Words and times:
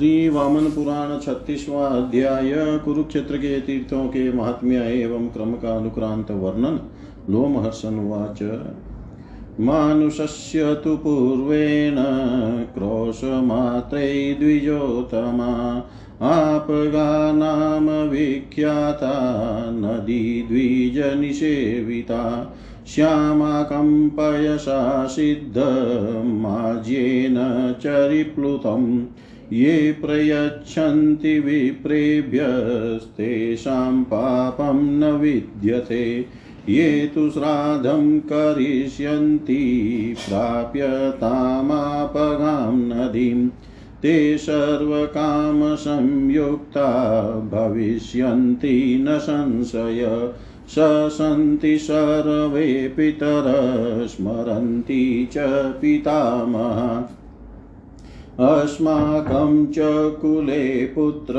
श्री 0.00 0.28
वामन 0.28 0.64
पुराण 0.64 1.20
छत्तीसवा 1.20 1.86
अध्याय 1.86 2.80
कुरुक्षेत्र 2.84 3.36
के 3.36 3.60
तीर्थों 3.60 4.04
के 4.04 4.32
महात्म्य 4.32 4.76
एवं 4.76 5.28
क्रम 5.28 5.52
का 5.52 5.76
अनुक्रांत 5.76 6.30
वर्णन 6.30 6.80
लोमहर्षनुवाच 7.30 8.42
मानुषस्य 9.60 10.74
तु 10.74 10.96
पूर्वेण 10.96 11.96
क्रोशमात्रै 12.74 14.36
द्विजोत्तमा। 14.40 15.88
आपगा 16.22 17.32
नाम 17.32 18.08
विख्याता 18.08 19.70
नदी 19.70 20.44
द्विजनिषेविता 20.48 22.54
श्यामाकम्पयसा 22.86 25.06
सिद्धमाज्येन 25.06 27.74
चरिप्लुतं 27.82 29.06
ये 29.52 29.92
प्रयच्छन्ति 29.92 31.40
विप्रेभ्यस्तेषां 31.40 34.02
पापं 34.02 34.98
न 34.98 35.04
विद्यते। 35.04 36.26
ये 36.68 37.10
तु 37.14 37.30
श्राद्धं 37.30 38.20
करिष्यन्ति 38.20 40.14
प्राप्यतामापगां 40.28 42.76
नदीं। 42.76 43.48
ते 44.02 44.38
सर्वकामसंयुक्ता 44.38 47.22
भविष्यन्ति, 47.52 49.04
न 49.08 49.18
संशय। 49.18 50.32
स 50.68 51.10
सन्ति 51.14 51.78
सर्वे 51.78 52.92
पितर 52.96 54.06
स्मरन्ति 54.10 55.28
च 55.32 55.34
पितामह। 55.80 57.08
अस्माकं 58.40 59.66
च 59.66 59.76
कुले 60.20 60.86
पुत्र 60.86 61.34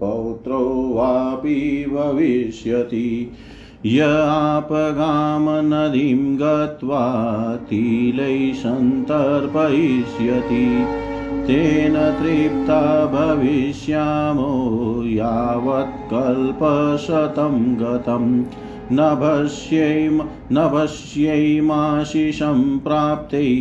पौत्रो 0.00 0.92
वापि 0.94 1.90
भविष्यति। 1.92 3.32
य 3.86 4.24
आपगामनदीं 4.26 6.36
गत्वा 6.36 7.56
तिलै 7.56 8.52
सन्तर्पयिष्यति। 8.54 10.86
तेन 11.46 11.92
तृप्ता 11.92 13.06
भविष्यामो 13.06 15.02
यावत्कल्पशतं 15.06 17.74
गतं 17.74 18.44
नभस्यैम, 18.92 20.22
नभस्यैमाशिषं 20.52 22.78
प्राप्ते 22.78 23.56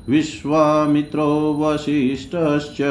विश्वामित्रो 0.08 1.56
वसिष्ठश्च, 1.60 2.82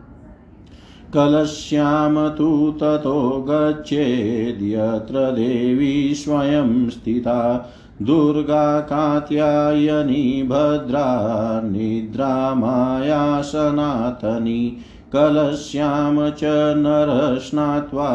कलश्याम 1.14 2.28
तु 2.28 2.74
ततो 2.80 3.46
गच्छेद्यत्र 3.48 5.32
देवी 5.32 6.14
स्वयं 6.14 6.90
स्थिता। 6.90 7.70
दुर्गा 8.02 8.80
कात्यायनी, 8.80 10.42
भद्रा 10.42 11.60
निद्रा 11.64 12.54
माया 12.54 13.42
सनातनी। 13.42 14.76
कलश्याम 15.12 16.30
च 16.30 16.40
नरः 16.76 17.38
स्नात्वा 17.38 18.12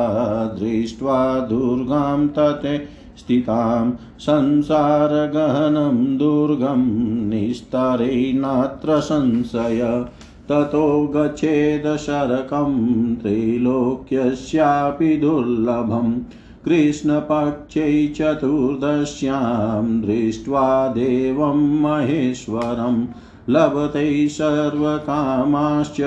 दृष्ट्वा 0.59 1.39
दुर्गां 1.39 2.27
तते 2.27 2.77
स्थितां। 3.17 3.91
संसारगहनं 4.19 6.17
दुर्गं 6.17 7.03
निस्तारे 7.29 8.33
नात्र 8.35 8.99
संशय। 8.99 10.05
ततो 10.49 11.13
गच्छेद 11.15 11.97
शरकं 11.97 13.15
त्रैलोक्यस्यापि 13.15 15.17
दुर्लभम् 15.17 16.19
कृष्णपक्षे 16.65 18.07
चतुर्दश्यां 18.07 20.01
दृष्ट्वा 20.01 20.87
देवं 20.87 21.81
महेश्वरं। 21.81 23.07
लभते 23.49 24.27
सर्वकामाश्च 24.27 25.97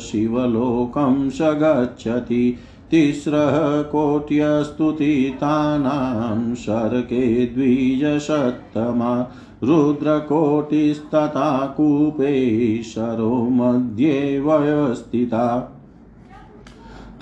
शिवलोकं 0.00 1.30
स 1.30 1.38
गच्छति 1.42 2.56
तिस्रः 2.90 3.82
कोट्यस्तु 3.82 4.92
तीर्थानां 4.92 6.54
शरके 6.54 7.46
द्विजशतमा 7.46 9.32
रुद्रकोटिस्तथा 9.64 11.66
कूपे 11.66 12.82
शरो 12.82 13.34
मध्ये 13.34 14.40
व्यवस्थिता 14.40 15.76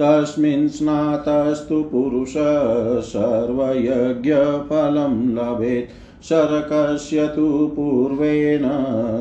तस्मिन् 0.00 0.68
स्नातस्तु 0.68 1.82
पुरुष 1.82 2.34
सर्वयज्ञफलं 3.06 5.34
लभेत्। 5.34 6.24
शरकस्य 6.24 7.26
तु 7.26 7.72
पूर्वेण 7.76 8.62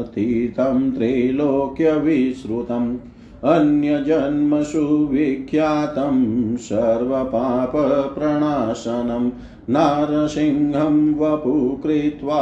तीर्थं 0.03 0.91
त्रैलोक्यविश्रुतम् 0.91 2.97
अन्यजन्मसु 3.43 5.09
विख्यातं 5.11 6.57
सर्वपापप्रणाशनं 6.57 9.31
नारसिंहं 9.69 11.15
वपु 11.15 11.79
कृत्वा 11.83 12.41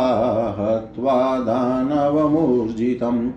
हत्वा 0.59 1.39
दानवमूर्जितम्। 1.39 3.29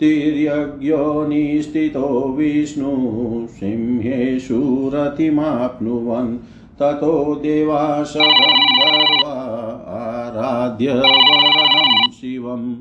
तिर्यज्ञो 0.00 1.26
निस्थितो 1.28 2.34
विष्णु 2.38 3.46
सिंहेषु 3.46 4.90
रतिमाप्नुवन् 4.94 6.36
ततो 6.78 7.34
देवासगन्धर्वा 7.34 9.38
आराध्य 9.90 10.92
वरदं 10.92 12.10
शिवम्। 12.10 12.74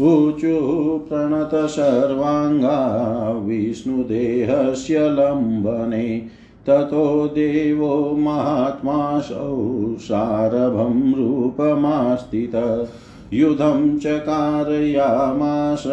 ऊचु 0.00 0.56
प्रणत 1.08 1.68
सर्वाङ्गा 1.68 3.40
विष्णुदेहस्य 3.44 4.98
लम्बने 4.98 6.22
ततो 6.66 7.26
देवो 7.26 8.16
महात्मासौ 8.16 9.96
सारभं 9.98 11.14
रूपमास्थित। 11.14 12.54
युधं 13.34 13.98
च 13.98 14.02
कारयामास 14.06 15.84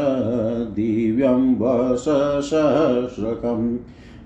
दिव्यं 0.75 1.59
वससहस्रकम् 1.59 3.77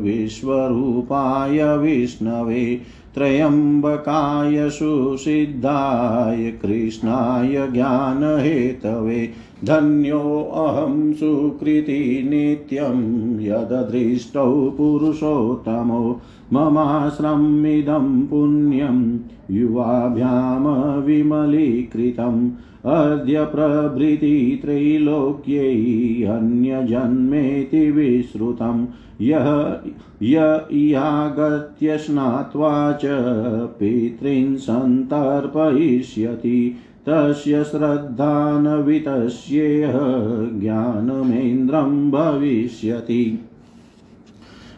विश्वरूपाय 0.00 1.76
विष्णवे 1.76 2.80
त्र्यम्बकाय 3.14 4.70
सुसिद्धाय, 4.70 6.50
कृष्णाय 6.50 7.68
ज्ञानहेतवे। 7.72 9.30
धन्योऽहं 9.64 11.12
सुकृति 11.12 12.22
नित्यं, 12.30 13.00
यददृष्टौ 13.40 14.70
पुरुषोत्तमो, 14.70 16.20
ममाश्रमिदं 16.52 18.26
पुण्यं 18.26 19.18
युवाभ्यां 19.50 21.02
विमलीकृतम् 21.02 22.50
अद्य 22.86 23.44
प्रभृति 23.44 24.58
त्रैलोक्यै 24.62 26.24
अन्यजन्मेति 26.24 27.90
विश्रुतं। 27.90 28.86
यः, 29.20 29.76
य 30.22 30.66
इयागत्य 30.72 31.98
स्नात्वा 31.98 32.92
च 32.92 33.00
पितॄन् 33.64 34.56
सन्तर्पयिष्यति। 34.56 36.76
तस्य 37.08 37.64
श्रद्धानवितस्येह 37.64 39.92
ज्ञानमेन्द्रं 40.60 42.10
भविष्यति। 42.10 43.38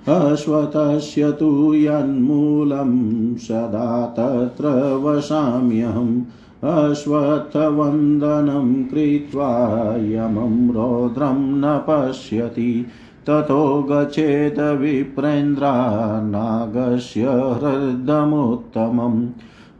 अश्वतस्य 0.09 1.33
तु 1.33 1.75
यन्मूलं 1.75 3.35
सदा 3.35 4.07
तत्र 4.07 4.95
वसाम्यहम्। 4.95 6.23
अश्वत्थवन्दनं 6.65 8.85
कृत्वा 8.85 9.97
यमं 9.97 10.75
रौद्रं 10.75 11.39
न 11.39 11.85
पश्यति। 11.91 12.87
ततो 13.27 13.83
गच्छेत् 13.83 14.59
विप्रेन्द्रा 14.59 16.21
नागस्य 16.21 17.23
हृदमुत्तमम् 17.23 19.29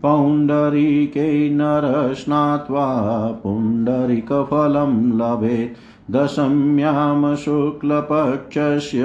पौण्डरीके 0.03 1.51
नरस्नात्वा 1.51 3.39
पुण्डरीकफलं 3.43 5.19
लभेत्। 5.19 5.94
दशम्यां 6.11 7.37
शुक्लपक्षस्य 7.37 9.05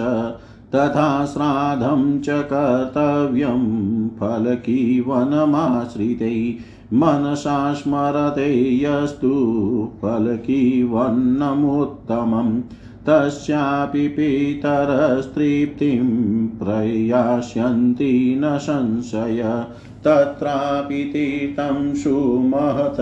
तथा 0.74 1.24
श्राद्धं 1.24 2.20
च 2.20 2.26
कर्तव्यं 2.28 4.08
फलकीवनमाश्रिते। 4.08 6.56
मनसा 6.94 7.74
स्मरते 7.74 8.84
यस्तु 8.84 9.88
फलकीवन्नमुत्तमम् 10.02 12.60
तस्यापि 13.06 14.08
पितरस्तृप्तिं 14.08 16.46
प्रयास्यन्ति 16.46 18.40
न 18.44 18.58
संशय। 18.58 19.64
तत्रापि 20.04 20.94
तीर्थं 20.94 21.94
सुमहत 21.94 22.96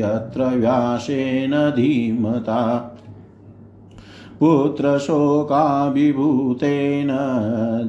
यत्र 0.00 0.44
व्यासेन 0.44 1.70
धीमता। 1.70 2.94
पुत्रशोकाभिभूतेन 4.40 7.08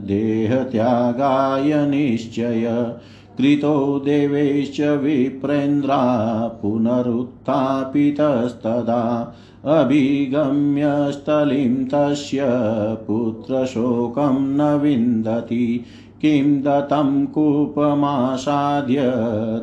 देहत्यागाय 0.06 1.88
निश्चय। 1.88 2.94
कृतो 3.40 4.00
देवैश्च 4.00 4.82
विप्रेन्द्रा 4.82 6.60
पुनरुत्थापितस्तदा 6.62 9.34
अभिगम्य 9.66 11.12
स्थलीं 11.12 11.86
तस्य 11.86 12.40
पुत्रशोकं 13.08 14.42
न 14.42 14.80
विन्दति। 14.80 15.86
किं 16.22 16.62
दत्तं 16.62 17.26
कूपमासाद्य 17.26 18.98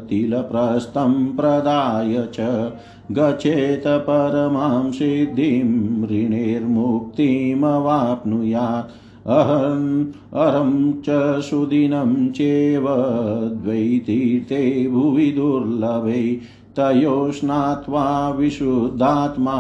तिलप्रस्थं 0.09 1.37
प्रदाय 1.37 2.29
च, 2.35 2.73
गच्छेत 3.13 3.83
परमां 3.87 4.93
सिद्धिं, 4.93 6.07
ऋणेर्मुक्तिमवाप्नुयात्। 6.07 9.06
अहम् 9.29 10.07
अरं 10.35 10.93
च 10.93 11.41
सुदिनं 11.41 12.31
चेव 12.31 12.87
द्वैतीर्थे 13.63 14.89
भुवि 14.89 15.33
दुर्लभे। 15.33 16.41
तयो 16.79 17.33
स्नात्वा 17.33 18.31
विशुद्धात्मा 18.31 19.57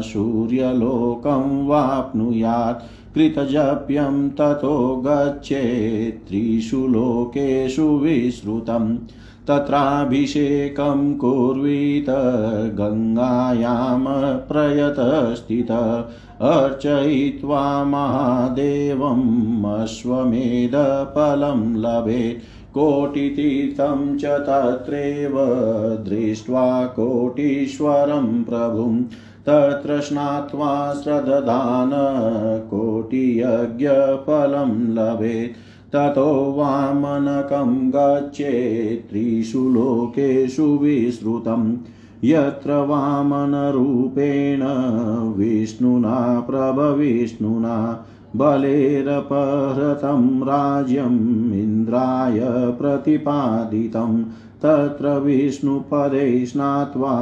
सूर्यलोकं 0.00 1.66
वाप्नुयात्। 1.66 3.14
कृतजप्यं 3.14 4.30
ततो 4.30 5.02
गच्छेत् 5.06 6.28
त्रिषु 6.28 6.86
लोकेषु 6.88 7.82
विश्रुतम्। 7.82 8.98
तत्राभिषेकं 9.48 11.14
कुर्वीत, 11.14 12.06
गङ्गायां 12.74 14.38
प्रयतस्थित, 14.38 15.66
अर्चयित्वा 16.40 17.84
महादेवम् 17.84 19.80
अश्वमेधफलं 19.80 21.76
लभेत्। 21.76 22.74
कोटितीर्थं 22.74 24.18
च 24.18 24.24
तत्रैव 24.24 25.32
दृष्ट्वा 26.08 26.84
कोटीश्वरं 26.84 28.44
प्रभुं। 28.44 29.04
तत्र 29.48 30.00
स्नात्वा 30.00 30.94
कोटियज्ञफलं 32.58 34.94
लभेत्। 34.94 35.67
ततो 35.92 36.54
वामनकं 36.58 37.90
गच्छेत् 37.90 39.10
त्रिषु 39.10 39.58
लोकेषु 39.58 40.62
विश्रुतम् 40.62 41.76
यत्र 42.24 42.86
वामनरूपेण 42.86 44.60
विष्णुना 45.36 46.40
प्रभविष्णुना 46.40 48.04
बलेरपहृतं 48.36 50.40
राज्यम् 50.40 51.52
इन्द्राय 51.52 52.50
प्रतिपादितं। 52.50 54.24
तत्र 54.62 55.20
विष्णुपदे 55.20 56.46
स्नात्वा 56.46 57.12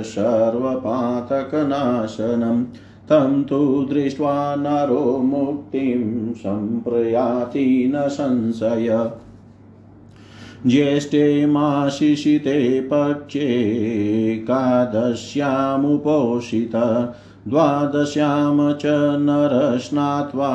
सर्वपातकनाशनम् 0.03 2.65
तं 3.09 3.45
तु 3.45 3.87
दृष्ट्वा 3.91 4.57
नरो 4.57 5.19
मुक्तिं 5.19 6.33
सम्प्रयाति 6.33 7.93
न 7.95 8.09
संशय। 8.09 9.11
ज्येष्ठे 10.67 11.47
माशिषिते 11.47 12.81
पक्षे 12.81 13.49
कादश्यामुपोषित 14.39 16.77
द्वादश्यां 17.49 18.73
च 18.73 18.87
नरस्नात्वा 19.19 20.51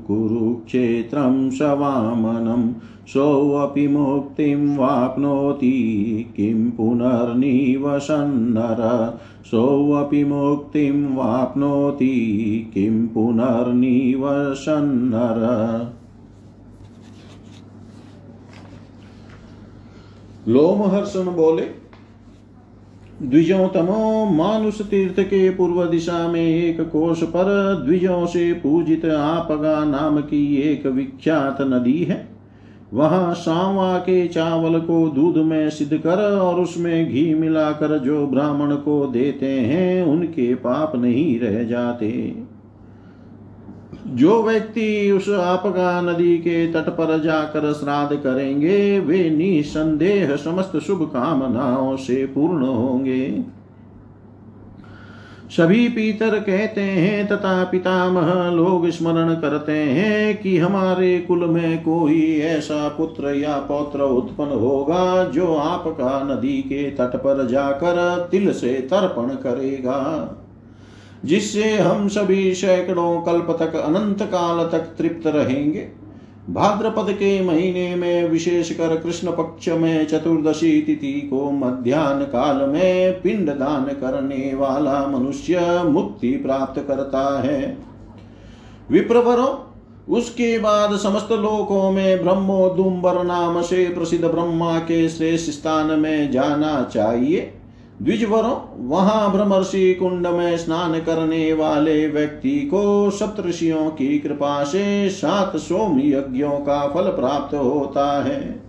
कुरुक्षेत्रं 0.08 1.50
स 1.50 1.62
वामनं 1.62 2.74
सोऽपि 3.08 3.88
मुक्तिं 3.88 4.78
वाप्नोति। 4.78 6.34
किं 6.38 6.72
पुनर्निवसन्नर 6.72 7.60
सोऽपि 9.46 10.24
मुक्तिं 10.24 11.16
वाप्नोति। 11.16 12.16
किं 12.74 13.08
पुनर्निवसन्नर 13.08 14.10
लोमहर्षण 20.48 21.24
बोले 21.24 21.79
द्विजों 23.24 23.68
तमो 23.68 24.26
मानुष 24.26 24.82
तीर्थ 24.82 25.20
के 25.20 25.50
पूर्व 25.50 25.86
दिशा 25.86 26.28
में 26.28 26.46
एक 26.46 26.82
कोष 26.82 27.24
पर 27.24 27.46
द्विजों 27.86 28.26
से 28.26 28.54
पूजित 28.54 29.06
आपगा 29.06 29.86
नाम 29.86 30.22
की 30.22 30.56
एक 30.56 30.86
विख्यात 30.86 31.58
नदी 31.62 32.04
है। 32.04 32.28
वहाँ 32.94 33.34
सांवा 33.34 33.98
के 33.98 34.28
चावल 34.28 34.80
को 34.80 35.10
दूध 35.10 35.38
में 35.38 35.70
सिद्ध 35.70 35.98
कर 35.98 36.38
और 36.40 36.60
उसमें 36.60 37.10
घी 37.10 37.34
मिलाकर 37.34 37.98
जो 37.98 38.28
ब्राह्मण 38.28 38.76
को 38.76 39.06
देते 39.06 39.50
हैं, 39.50 40.04
उनके 40.04 40.56
पाप 40.56 40.96
नहीं 40.96 41.40
रह 41.40 41.64
जाते। 41.64 42.36
जो 44.08 44.42
व्यक्ति 44.44 45.12
उस 45.12 45.30
आपका 45.30 46.02
नदी 46.02 46.38
के 46.38 46.66
तट 46.74 46.90
पर 46.90 47.22
जाकर 47.22 47.74
श्राद्ध 47.74 48.18
करेंगे, 48.18 49.00
वे 49.00 49.30
निसंदेह 49.30 50.36
समस्त 50.36 50.78
शुभ 50.78 51.04
कामनाओं 51.04 51.96
से 51.98 52.26
पूर्ण 52.26 52.66
होंगे। 52.66 53.44
सभी 55.50 55.88
पीतर 55.90 56.40
कहते 56.40 56.82
हैं 56.82 57.28
तथा 57.28 57.64
पितामह 57.64 58.50
लोग 58.50 58.90
स्मरण 58.90 59.34
करते 59.34 59.72
हैं 59.72 60.38
कि 60.42 60.58
हमारे 60.58 61.18
कुल 61.20 61.46
में 61.46 61.84
कोई 61.84 62.22
ऐसा 62.40 62.88
पुत्र 62.88 63.34
या 63.36 63.58
पौत्र 63.60 64.02
उत्पन्न 64.02 64.60
होगा 64.60 65.24
जो 65.24 65.56
आपका 65.56 66.20
नदी 66.24 66.62
के 66.62 66.90
तट 66.92 67.16
पर 67.16 67.48
जाकर 67.48 68.28
तिल 68.32 68.52
से 68.52 68.74
तर्पण 68.74 69.36
करेगा। 69.44 70.00
जिससे 71.26 71.78
हम 71.78 72.08
सभी 72.08 72.54
सैकड़ों 72.56 73.22
कल्प 73.22 73.48
तक, 73.60 73.76
अनंत 73.76 74.24
काल 74.24 74.70
तक 74.72 74.80
तृप्त 74.80 75.28
रहेंगे। 75.28 75.88
भाद्रपद 76.50 77.12
के 77.12 77.42
महीने 77.42 77.96
में 77.96 78.30
विशेषकर 78.30 78.98
कृष्ण 78.98 79.32
पक्ष 79.32 79.70
में 79.70 80.08
चतुर्दशी 80.08 80.82
तिथि 80.82 81.28
को 81.30 81.52
मध्यान्ह 81.52 82.26
काल 82.26 82.70
में 82.70 83.22
पिंड 83.22 83.50
दान 83.50 83.86
करने 83.86 84.54
वाला 84.56 85.08
मनुष्य 85.08 85.84
मुक्ति 85.86 86.32
प्राप्त 86.32 86.86
करता 86.88 87.42
है। 87.42 87.78
विप्रवरो, 88.92 89.66
उसके 90.10 90.60
बाद 90.60 90.98
समस्त 90.98 91.32
लोकों 91.32 91.92
में 91.92 92.24
ब्रह्मोदुम्बर 92.24 93.24
नाम 93.24 93.62
से 93.62 93.86
प्रसिद्ध 93.86 94.26
ब्रह्मा 94.26 94.80
के 94.80 95.10
श्रेष्ठ 95.10 95.52
स्थान 95.52 96.00
में 96.00 96.32
जाना 96.32 96.90
चाहिए। 96.94 97.54
द्विजवरों, 98.02 98.88
वहाँ 98.88 99.32
ब्रह्मर्षि 99.32 99.94
कुंड 99.94 100.28
में 100.28 100.58
स्नान 100.58 101.00
करने 101.00 101.54
वाले 101.54 102.08
व्यक्ति 102.08 102.60
को 102.60 103.10
सप्तषियों 103.10 103.90
की 103.90 104.20
कृपा 104.20 104.64
से 104.64 105.10
सात 105.10 105.58
सोम 105.58 106.00
यज्ञों 106.00 106.52
का 106.52 106.88
फल 106.88 107.04
प्राप्त 107.04 107.56
होता 107.56 108.24
है। 108.24 108.64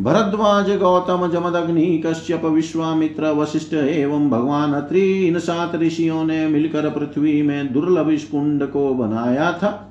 भरद्वाज, 0.00 0.70
गौतम, 0.70 1.28
जमदग्नि, 1.28 2.02
कश्यप, 2.06 2.44
विश्वामित्र, 2.44 3.26
वशिष्ठ 3.30 3.74
एवं 3.74 4.30
भगवान 4.30 4.72
अत्रि 4.72 5.26
इन 5.26 5.38
सात 5.38 5.76
ऋषियों 5.76 6.24
ने 6.24 6.46
मिलकर 6.48 6.90
पृथ्वी 6.90 7.42
में 7.42 7.72
दुर्लभ 7.72 8.08
इस 8.08 8.24
कुंड 8.24 8.66
को 8.66 8.94
बनाया 8.94 9.52
था। 9.52 9.85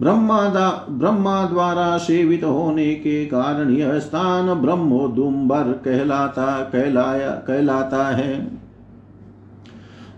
ब्रह्मा 0.00 0.38
ब्रह्मा 0.90 1.44
द्वारा 1.44 1.96
सेवित 1.98 2.44
होने 2.44 2.94
के 2.94 3.24
कारण 3.26 3.70
यह 3.70 3.98
स्थान 3.98 4.54
ब्रह्मोदुम्बर 4.54 5.72
कहलाता, 5.84 6.46
कहलाया, 6.62 7.30
कहलाता 7.46 8.06
है। 8.08 8.34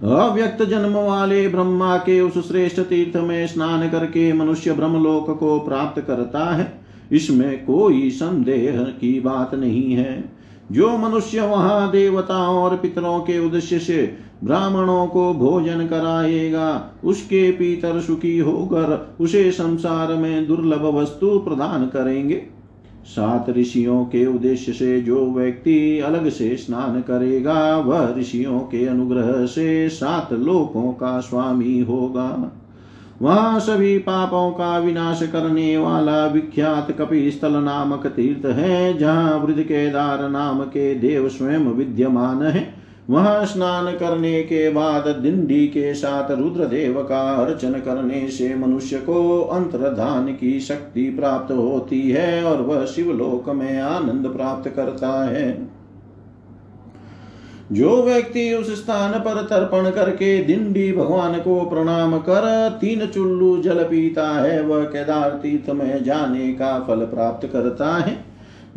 अव्यक्त 0.03 0.63
जन्म 0.63 0.97
वाले 0.97 1.47
ब्रह्मा 1.49 1.97
के 1.99 2.21
उस 2.21 2.49
श्रेष्ठ 2.49 2.81
तीर्थ 2.81 3.17
में 3.17 3.47
स्नान 3.47 3.89
करके 3.89 4.33
मनुष्य 4.33 4.73
ब्रह्मलोक 4.73 5.31
को 5.39 5.59
प्राप्त 5.61 6.01
करता 6.01 6.45
है, 6.55 6.73
इसमें 7.13 7.65
कोई 7.65 8.11
संदेह 8.11 8.83
की 9.01 9.21
बात 9.21 9.55
नहीं 9.55 9.93
है। 9.93 10.38
जो 10.73 10.99
मनुष्य 10.99 11.41
वहाँ 11.41 11.91
देवताओं 11.91 12.63
और 12.63 12.77
पितरों 12.77 13.21
के 13.21 13.39
उद्देश्य 13.47 13.79
से 13.79 14.17
ब्राह्मणों 14.45 15.07
को 15.07 15.35
भोजन 15.35 15.87
कराएगा, 15.87 16.91
उसके 17.05 17.51
पीतर 17.53 18.01
सुखी 18.01 18.39
होकर 18.39 19.17
उसे 19.21 19.51
संसार 19.51 20.15
में 20.15 20.47
दुर्लभ 20.47 20.85
वस्तु 20.85 21.39
प्रदान 21.39 21.87
करेंगे। 21.87 22.43
सात 23.05 23.51
ऋषियों 23.51 24.05
के 24.05 24.27
उद्देश्य 24.27 24.73
से 24.73 25.01
जो 25.01 25.31
व्यक्ति 25.31 26.01
अलग 26.01 26.29
से 26.29 26.57
स्नान 26.57 27.01
करेगा, 27.01 27.77
वह 27.77 28.15
ऋषियों 28.19 28.59
के 28.61 28.87
अनुग्रह 28.87 29.47
से 29.47 29.89
सात 29.89 30.33
लोकों 30.33 30.93
का 30.93 31.21
स्वामी 31.21 31.81
होगा। 31.81 32.53
वहाँ 33.23 33.61
सभी 33.61 33.99
पापों 33.99 34.51
का 34.51 34.79
विनाश 34.79 35.23
करने 35.23 35.77
वाला 35.79 36.27
विख्यात 36.27 36.91
कपि 36.91 37.31
स्थल 37.31 37.53
नामक 37.53 38.07
तीर्थ 38.07 38.47
है, 38.47 38.99
जहाँ 38.99 39.39
वृद्ध 39.39 39.63
केदार 39.63 40.29
नाम 40.29 40.63
के 40.63 40.95
देव 40.95 41.29
स्वयं 41.29 41.65
विद्यमान 41.67 42.43
है। 42.43 42.75
वहाँ 43.11 43.45
स्नान 43.47 43.87
करने 43.97 44.43
के 44.43 44.71
बाद 44.71 45.09
दिंडी 45.09 45.67
के 45.67 45.95
साथ 45.95 46.31
रुद्रदेव 46.31 47.03
का 47.03 47.21
अर्चन 47.35 47.73
करने 47.73 48.29
से 48.29 48.55
मनुष्य 48.55 48.99
को 48.99 49.41
अंतर्धान 49.43 50.27
की 50.27 50.61
शक्ति 50.61 51.11
प्राप्त 51.11 51.53
होती 51.53 52.11
है 52.11 52.45
और 52.45 52.63
वह 52.63 52.85
शिवलोक 52.85 53.49
में 53.51 53.81
आनंद 53.81 54.27
प्राप्त 54.27 54.69
करता 54.69 55.25
है। 55.25 55.78
जो 57.73 58.03
व्यक्ति 58.03 58.55
उस 58.55 58.77
स्थान 58.77 59.13
पर 59.13 59.43
तर्पण 59.43 59.91
करके 59.91 60.45
दिंडी 60.45 60.93
भगवान 60.93 61.35
को 61.35 61.61
प्रणाम 61.61 62.19
कर, 62.19 62.79
तीन 62.81 63.07
चुल्लू 63.07 63.63
जल 63.63 63.85
पीता 63.85 64.29
है, 64.29 64.63
वह 64.63 64.85
केदार 64.85 65.31
तीर्थ 65.31 65.71
में 65.71 66.05
जाने 66.05 66.53
का 66.53 66.81
फल 66.81 66.97
प्राप्त 66.97 67.49
करता 67.53 67.97
है। 67.97 68.25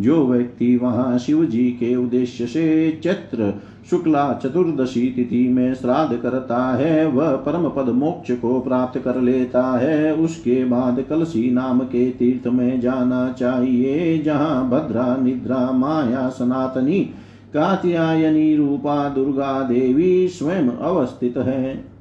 जो 0.01 0.27
व्यक्ति 0.27 0.77
वहाँ 0.77 1.17
शिव 1.17 1.45
जी 1.45 1.63
के 1.63 1.95
उद्देश्य 1.95 2.45
से 2.45 2.99
चैत्र, 3.04 3.54
शुक्ला, 3.89 4.39
चतुर्दशी 4.43 5.01
तिथि 5.01 5.47
में 5.47 5.73
श्राद्ध 5.73 6.17
करता 6.17 6.75
है, 6.77 7.06
वह 7.06 7.32
परम 7.32 7.69
पद 7.69 7.89
मोक्ष 7.89 8.32
को 8.32 8.60
प्राप्त 8.60 8.99
कर 8.99 9.15
लेता 9.15 9.77
है। 9.77 10.15
उसके 10.15 10.65
बाद 10.65 11.06
कलसी 11.10 11.51
नाम 11.51 11.80
के 11.80 12.10
तीर्थ 12.10 12.47
में 12.47 12.82
जाना 12.82 13.36
चाहिए, 13.39 14.17
जहाँ 14.17 14.69
भद्रा, 14.69 15.17
निद्रा, 15.17 15.71
माया, 15.71 16.30
सनातनी 16.30 17.10
कात्यायनी 17.53 18.55
रूपा 18.55 19.09
दुर्गा 19.09 19.61
देवी 19.61 20.27
स्वयं 20.27 20.69
अवस्थित 20.69 21.37
है। 21.37 21.91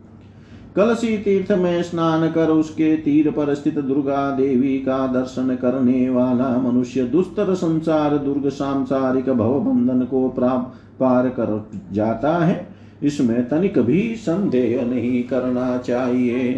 कलसी 0.76 1.16
तीर्थ 1.18 1.52
में 1.52 1.82
स्नान 1.82 2.30
कर 2.30 2.48
उसके 2.48 2.96
तीर 2.96 3.30
पर 3.30 3.54
स्थित 3.54 3.78
दुर्गा 3.78 4.30
देवी 4.30 4.78
का 4.78 5.06
दर्शन 5.06 5.54
करने 5.56 6.08
वाला 6.10 6.48
मनुष्य 6.58 7.02
दुस्तर 7.04 7.54
संसार 7.54 8.16
दुर्ग 8.18 8.48
सांसारिक 8.48 9.30
भव 9.30 9.60
बंधन 9.60 10.04
को 10.04 10.28
प्राप्त 10.28 10.78
पार 11.00 11.28
कर 11.28 11.68
जाता 11.92 12.36
है। 12.38 12.68
इसमें 13.02 13.48
तनिक 13.48 13.78
भी 13.78 14.02
संदेह 14.16 14.84
नहीं 14.84 15.22
करना 15.22 15.76
चाहिए। 15.78 16.54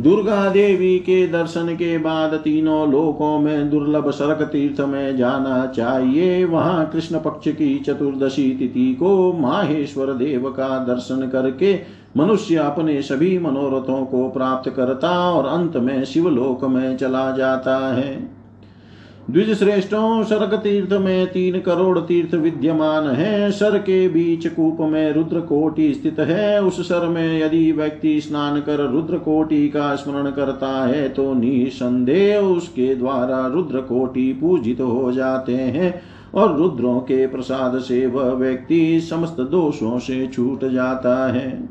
दुर्गा 0.00 0.48
देवी 0.50 0.98
के 0.98 1.26
दर्शन 1.26 1.74
के 1.74 1.98
बाद 1.98 2.34
तीनों 2.34 2.90
लोकों 2.92 3.38
में 3.38 3.70
दुर्लभ 3.70 4.10
सरक 4.10 4.42
तीर्थ 4.42 4.80
में 4.80 5.16
जाना 5.16 5.66
चाहिए। 5.66 6.44
वहाँ 6.44 6.90
कृष्ण 6.90 7.20
पक्ष 7.20 7.48
की 7.48 7.78
चतुर्दशी 7.78 8.50
तिथि 8.50 8.94
को 8.94 9.32
माहेश्वर 9.32 10.12
देव 10.12 10.50
का 10.50 10.68
दर्शन 10.84 11.28
करके 11.28 11.78
मनुष्य 12.16 12.56
अपने 12.56 13.02
सभी 13.02 13.38
मनोरथों 13.38 14.04
को 14.06 14.28
प्राप्त 14.30 14.70
करता 14.70 15.10
और 15.30 15.46
अंत 15.46 15.76
में 15.76 16.04
शिवलोक 16.04 16.64
में 16.64 16.96
चला 16.96 17.30
जाता 17.30 17.94
है। 17.94 18.35
द्विज 19.30 19.50
श्रेष्ठों 19.58 20.22
सर्ग 20.24 20.54
तीर्थ 20.54 20.92
में 20.92 21.26
तीन 21.26 21.58
करोड़ 21.60 21.98
तीर्थ 21.98 22.34
विद्यमान 22.34 23.06
है। 23.08 23.50
सर 23.50 23.78
के 23.78 24.08
बीच 24.08 24.46
कूप 24.46 24.80
में 24.80 25.12
रुद्र 25.12 25.40
कोटि 25.40 25.92
स्थित 25.94 26.18
है। 26.20 26.62
उस 26.62 26.80
सर 26.88 27.06
में 27.08 27.38
यदि 27.40 27.72
व्यक्ति 27.72 28.20
स्नान 28.20 28.60
कर 28.60 28.80
रुद्र 28.90 29.18
कोटि 29.18 29.68
का 29.68 29.94
स्मरण 29.94 30.30
करता 30.30 30.68
है 30.86 31.08
तो 31.08 31.32
निसंदेह 31.34 32.38
उसके 32.38 32.94
द्वारा 32.94 33.46
रुद्र 33.46 33.80
कोटि 33.80 34.32
पूजित 34.32 34.80
हो 34.80 35.12
जाते 35.12 35.54
हैं 35.54 35.94
और 36.34 36.56
रुद्रों 36.56 36.98
के 37.00 37.26
प्रसाद 37.26 37.78
से 37.78 38.06
वह 38.06 38.32
व्यक्ति 38.34 39.00
समस्त 39.00 39.40
दोषों 39.40 39.98
से 39.98 40.26
छूट 40.26 40.64
जाता 40.64 41.16
है। 41.32 41.68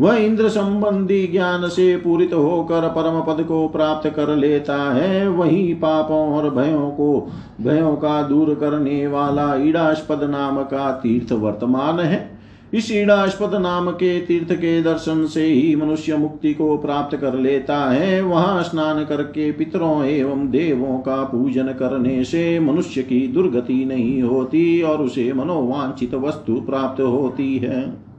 वह 0.00 0.16
इंद्र 0.16 0.48
संबंधी 0.48 1.26
ज्ञान 1.26 1.68
से 1.68 1.96
पूरित 1.96 2.32
होकर 2.32 2.88
परम 2.88 3.20
पद 3.20 3.42
को 3.42 3.68
प्राप्त 3.68 4.08
कर 4.08 4.36
लेता 4.36 4.92
है। 4.92 5.28
वही 5.28 5.74
पापों 5.74 6.32
और 6.32 6.50
भयों 6.50 6.90
को, 6.90 7.28
भयों 7.60 7.96
का 7.96 8.22
दूर 8.22 8.54
करने 8.54 9.06
वाला 9.06 9.54
ईडास्पद 9.54 10.22
नाम 10.22 10.62
का 10.62 10.90
तीर्थ 10.92 11.32
वर्तमान 11.32 12.00
है। 12.00 12.40
इस 12.74 12.92
ईडास्पद 12.92 13.54
नाम 13.54 13.90
के 13.90 14.20
तीर्थ 14.20 14.52
के 14.52 14.82
दर्शन 14.82 15.26
से 15.26 15.46
ही 15.46 15.76
मनुष्य 15.76 16.16
मुक्ति 16.16 16.54
को 16.54 16.76
प्राप्त 16.76 17.16
कर 17.16 17.34
लेता 17.34 17.76
है। 17.90 18.22
वहाँ 18.22 18.62
स्नान 18.62 19.04
करके 19.04 19.52
पितरों 19.52 20.04
एवं 20.04 20.50
देवों 20.50 20.98
का 20.98 21.22
पूजन 21.24 21.66
करने 21.66 22.24
से 22.24 22.60
मनुष्य 22.60 23.02
की 23.02 23.28
दुर्गति 23.28 23.84
नहीं 23.84 24.22
होती 24.22 24.82
और 24.82 25.02
उसे 25.02 25.32
मनोवांछित 25.32 26.14
वस्तु 26.14 26.54
प्राप्त 26.60 27.00
होती 27.00 27.58
है। 27.58 28.09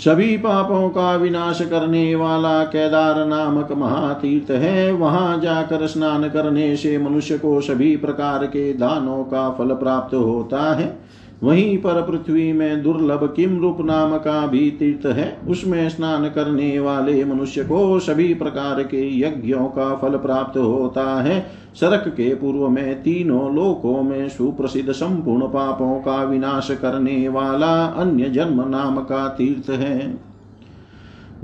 सभी 0.00 0.36
पापों 0.36 0.88
का 0.88 1.14
विनाश 1.16 1.60
करने 1.62 2.14
वाला 2.14 2.64
केदार 2.64 3.26
नामक 3.26 3.72
महातीर्थ 3.72 4.50
है। 4.50 4.92
वहाँ 4.92 5.40
जाकर 5.40 5.86
स्नान 5.86 6.28
करने 6.28 6.76
से 6.76 6.98
मनुष्य 6.98 7.38
को 7.38 7.60
सभी 7.60 7.96
प्रकार 7.96 8.46
के 8.46 8.72
दानों 8.72 9.24
का 9.24 9.50
फल 9.50 9.74
प्राप्त 9.74 10.14
होता 10.14 10.74
है। 10.74 11.09
वहीं 11.42 11.78
पर 11.78 12.02
पृथ्वी 12.02 12.52
में 12.52 12.82
दुर्लभ 12.82 13.32
किम 13.36 13.60
रूप 13.60 13.80
नाम 13.80 14.16
का 14.16 14.46
भी 14.46 14.70
तीर्थ 14.70 15.06
है, 15.06 15.38
उसमें 15.48 15.88
स्नान 15.88 16.28
करने 16.28 16.78
वाले 16.78 17.24
मनुष्य 17.24 17.64
को 17.64 17.98
सभी 17.98 18.34
प्रकार 18.34 18.82
के 18.82 19.18
यज्ञों 19.18 19.66
का 19.68 19.94
फल 19.94 20.16
प्राप्त 20.16 20.58
होता 20.58 21.22
है। 21.22 21.40
सरक 21.74 22.08
के 22.08 22.34
पूर्व 22.34 22.68
में 22.68 23.02
तीनों 23.02 23.54
लोकों 23.54 24.02
में 24.02 24.28
सुप्रसिद्ध 24.28 24.92
संपूर्ण 24.92 25.46
पापों 25.46 26.00
का 26.00 26.22
विनाश 26.24 26.70
करने 26.70 27.28
वाला 27.28 27.84
अन्य 27.84 28.30
जन्म 28.30 28.68
नाम 28.68 29.00
का 29.00 29.28
तीर्थ 29.28 29.70
है। 29.70 30.29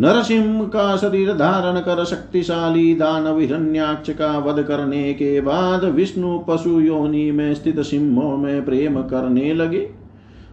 नरसिंह 0.00 0.64
का 0.64 0.96
शरीर 0.96 1.32
धारण 1.32 1.80
कर 1.80 2.04
शक्तिशाली 2.04 2.94
दानव 2.94 3.38
हिरण्याक्ष 3.38 4.10
का 4.10 4.38
वध 4.38 4.62
करने 4.62 5.12
के 5.14 5.40
बाद 5.40 5.84
विष्णु 5.84 6.38
पशु 6.38 6.80
योनि 6.80 7.30
में 7.32 7.54
स्थित 7.54 7.80
सिंहों 7.80 8.36
में 8.36 8.64
प्रेम 8.64 9.02
करने 9.02 9.54
लगे। 9.54 9.88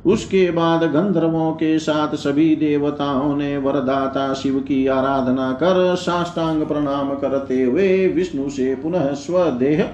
उसके 0.05 0.51
बाद 0.51 0.83
गंधर्वों 0.83 1.51
के 1.51 1.79
साथ 1.79 2.15
सभी 2.15 2.55
देवताओं 2.55 3.35
ने 3.37 3.57
वरदाता 3.57 4.33
शिव 4.33 4.59
की 4.59 4.87
आराधना 4.87 5.51
कर 5.51 5.95
साष्टांग 5.95 6.65
प्रणाम 6.65 7.13
करते 7.13 7.63
हुए 7.63 8.07
विष्णु 8.07 8.49
से 8.49 8.75
पुनः 8.75 9.13
स्वदेह 9.13 9.89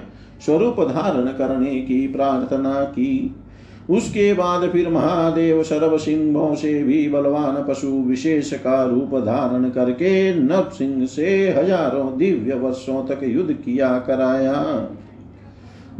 स्वरूप 0.46 0.80
धारण 0.80 1.26
करने 1.26 1.74
की 1.80 2.06
प्रार्थना 2.08 2.84
की। 2.84 3.36
उसके 3.90 4.32
बाद 4.34 4.68
फिर 4.70 4.88
महादेव 4.88 5.62
सर्व 5.62 5.96
सिंहों 5.98 6.54
से 6.54 6.72
भी 6.84 7.08
बलवान 7.08 7.62
पशु 7.68 7.88
विशेष 8.08 8.52
का 8.54 8.82
रूप 8.84 9.14
धारण 9.24 9.68
करके 9.70 10.34
नव 10.34 10.70
सिंह 10.70 11.06
से 11.06 11.28
हज़ारों 11.50 12.16
दिव्य 12.18 12.54
वर्षों 12.54 13.04
तक 13.06 13.22
युद्ध 13.24 13.52
किया 13.54 13.98
कराया। 13.98 14.62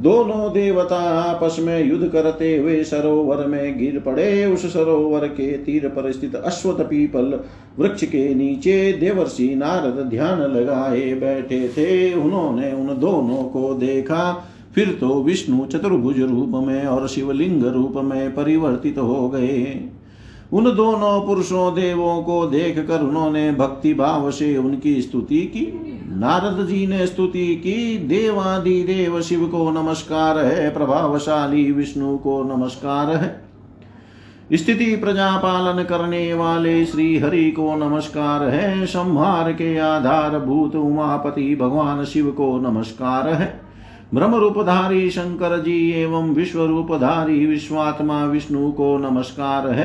दोनों 0.01 0.53
देवता 0.53 0.99
आपस 1.13 1.57
में 1.61 1.85
युद्ध 1.85 2.09
करते 2.09 2.57
हुए 2.57 2.83
सरोवर 2.85 3.47
में 3.47 3.79
गिर 3.79 3.99
पड़े। 3.99 4.45
उस 4.45 4.65
सरोवर 4.73 5.27
के 5.29 5.51
तीर 5.57 5.89
पर 5.89 6.11
स्थित 6.13 6.35
अश्वत 6.35 6.81
पीपल 6.81 7.39
वृक्ष 7.79 8.05
के 8.05 8.35
नीचे 8.35 8.93
देवर्षि 8.93 9.55
नारद 9.55 9.99
ध्यान 10.11 10.41
लगाए 10.53 11.13
बैठे 11.15 11.69
थे। 11.69 12.15
उन्होंने 12.15 12.73
उन 12.73 12.99
दोनों 12.99 13.43
को 13.45 13.75
देखा। 13.75 14.23
फिर 14.75 14.99
तो 15.01 15.23
विष्णु 15.23 15.67
चतुर्भुज 15.67 16.21
रूप 16.21 16.53
में 16.67 16.87
और 16.87 17.09
शिवलिंग 17.09 17.65
रूप 17.65 17.93
में 17.97 18.35
परिवर्तित 18.35 18.99
हो 18.99 19.29
गए। 19.29 19.91
उन 20.53 20.65
दोनों 20.65 21.27
पुरुषों 21.27 21.75
देवों 21.75 22.23
को 22.23 22.47
देख 22.47 22.89
कर 22.89 23.01
उन्होंने 23.01 23.53
भक्ति 23.53 23.95
भाव 23.95 24.31
से 24.31 24.57
उनकी 24.57 25.03
स्तुति 25.03 25.41
की। 25.41 25.67
नारद 26.09 26.67
जी 26.67 26.87
ने 26.87 27.07
स्तुति 27.07 27.57
की, 27.57 27.99
देवादि 27.99 28.83
देव 28.83 29.21
शिव 29.21 29.47
को 29.47 29.71
नमस्कार 29.71 30.39
है, 30.39 30.71
प्रभावशाली 30.71 31.73
विष्णु 31.73 32.19
को 32.19 32.43
नमस्कार 32.43 33.11
है। 33.11 33.45
स्थिति 34.53 34.97
प्रजा 34.97 35.37
पालन 35.37 35.83
करने 35.83 36.35
वाले 36.35 36.87
श्री 36.87 37.19
हरि 37.19 37.51
को 37.51 37.77
नमस्कार 37.77 38.45
है, 38.45 38.87
संहार 38.87 39.53
के 39.53 39.79
आधार 39.79 40.39
भूत 40.39 40.77
उमापति 40.77 41.57
भगवान 41.57 42.05
शिव 42.05 42.31
को 42.31 42.59
नमस्कार 42.59 43.29
है। 43.29 43.60
ब्रह्म 44.15 44.35
रूपधारी 44.35 45.11
शंकर 45.11 45.59
जी 45.63 45.91
एवं 45.93 46.31
विश्व 46.35 46.65
रूपधारी 46.65 47.45
विश्वात्मा 47.47 48.25
विष्णु 48.25 48.71
को 48.73 48.97
नमस्कार 48.99 49.69
है। 49.69 49.85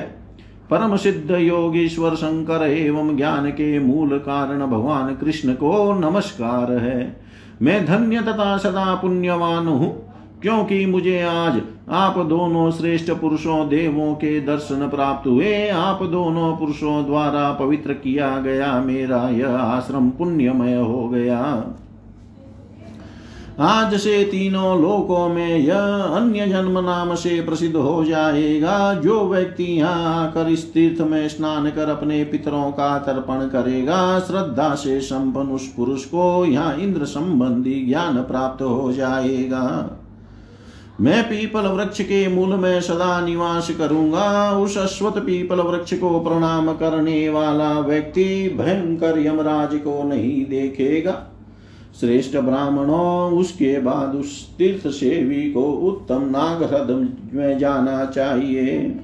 परम 0.69 0.95
सिद्ध 0.95 1.31
योगीश्वर 1.31 2.15
शंकर 2.15 2.65
एवं 2.67 3.15
ज्ञान 3.17 3.49
के 3.49 3.77
मूल 3.79 4.17
कारण 4.17 4.65
भगवान 4.65 5.13
कृष्ण 5.15 5.53
को 5.53 5.93
नमस्कार 5.99 6.71
है। 6.71 7.21
मैं 7.61 7.85
धन्य 7.85 8.21
तथा 8.21 8.57
सदा 8.57 8.95
पुण्यवान 8.95 9.67
हूँ, 9.67 9.91
क्योंकि 10.41 10.85
मुझे 10.85 11.21
आज 11.21 11.61
आप 11.91 12.17
दोनों 12.19 12.69
श्रेष्ठ 12.71 13.11
पुरुषों 13.11 13.67
देवों 13.69 14.13
के 14.15 14.39
दर्शन 14.41 14.87
प्राप्त 14.89 15.27
हुए। 15.27 15.69
आप 15.69 16.03
दोनों 16.03 16.55
पुरुषों 16.57 17.05
द्वारा 17.05 17.51
पवित्र 17.51 17.93
किया 17.93 18.37
गया 18.39 18.79
मेरा 18.81 19.27
यह 19.29 19.55
आश्रम 19.55 20.09
पुण्यमय 20.09 20.75
हो 20.75 21.07
गया। 21.09 21.41
आज 23.59 23.93
से 23.95 24.23
तीनों 24.23 24.81
लोकों 24.81 25.27
में 25.29 25.57
यह 25.57 25.75
अन्य 25.75 26.47
जन्म 26.47 26.79
नाम 26.79 27.13
से 27.15 27.41
प्रसिद्ध 27.41 27.75
हो 27.75 28.03
जाएगा। 28.05 28.93
जो 28.93 29.19
व्यक्ति 29.27 29.63
यहाँ 29.63 30.25
आकर 30.25 30.49
इस 30.49 30.73
तीर्थ 30.73 31.01
में 31.01 31.27
स्नान 31.29 31.69
कर 31.69 31.89
अपने 31.89 32.23
पितरों 32.23 32.71
का 32.71 32.97
तर्पण 32.99 33.47
करेगा, 33.47 34.19
श्रद्धा 34.19 34.73
से 34.75 34.99
संपन्न 35.01 35.49
उस 35.49 35.67
पुरुष 35.67 36.05
को 36.05 36.45
यहाँ 36.45 36.75
इंद्र 36.75 37.05
संबंधी 37.05 37.85
ज्ञान 37.85 38.17
प्राप्त 38.23 38.61
हो 38.61 38.91
जाएगा। 38.93 39.99
मैं 41.01 41.23
पीपल 41.23 41.67
वृक्ष 41.67 42.01
के 42.01 42.27
मूल 42.27 42.53
में 42.53 42.81
सदा 42.81 43.19
निवास 43.21 43.69
करूँगा। 43.69 44.51
उस 44.57 44.77
अश्वत 44.77 45.17
पीपल 45.17 45.61
वृक्ष 45.61 45.93
को 45.93 46.19
प्रणाम 46.19 46.73
करने 46.73 47.29
वाला 47.29 47.71
व्यक्ति 47.79 48.55
भयंकर 48.57 49.19
यमराज 49.19 49.75
को 49.75 50.03
नहीं 50.03 50.45
देखेगा। 50.45 51.11
श्रेष्ठ 51.99 52.37
ब्राह्मणों, 52.37 53.31
उसके 53.31 53.79
बाद 53.79 54.15
उस 54.15 54.57
तीर्थ 54.57 54.87
सेवी 54.87 55.51
को 55.51 55.63
उत्तम 55.63 56.21
नागरद 56.21 57.17
में 57.33 57.57
जाना 57.57 58.05
चाहिए। 58.05 58.95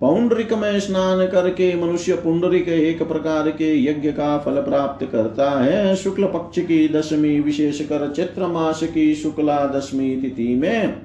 पौंडरिक 0.00 0.52
में 0.52 0.80
स्नान 0.80 1.26
करके 1.26 1.84
मनुष्य 1.84 2.14
पुंडरिक 2.14 2.68
एक 2.68 3.02
प्रकार 3.02 3.50
के 3.50 3.84
यज्ञ 3.84 4.12
का 4.12 4.38
फल 4.38 4.52
प्राप्त 4.52 5.06
करता 5.06 5.50
है। 5.64 5.96
शुक्ल 5.96 6.24
पक्ष 6.24 6.58
की 6.58 6.88
दशमी, 6.88 7.40
विशेषकर 7.40 8.12
चैत्र 8.12 8.46
मास 8.46 8.82
की 8.82 9.14
शुक्ला 9.14 9.66
दशमी 9.66 10.16
तिथि 10.16 10.56
में। 10.56 10.96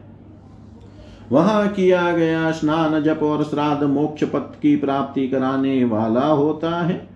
वहाँ 1.31 1.67
किया 1.67 2.11
गया 2.11 2.51
स्नान, 2.51 3.03
जप 3.03 3.19
और 3.23 3.43
श्राद्ध 3.43 3.83
मोक्ष 3.83 4.23
पथ 4.23 4.61
की 4.61 4.75
प्राप्ति 4.75 5.27
कराने 5.27 5.85
वाला 5.85 6.25
होता 6.25 6.81
है। 6.81 7.12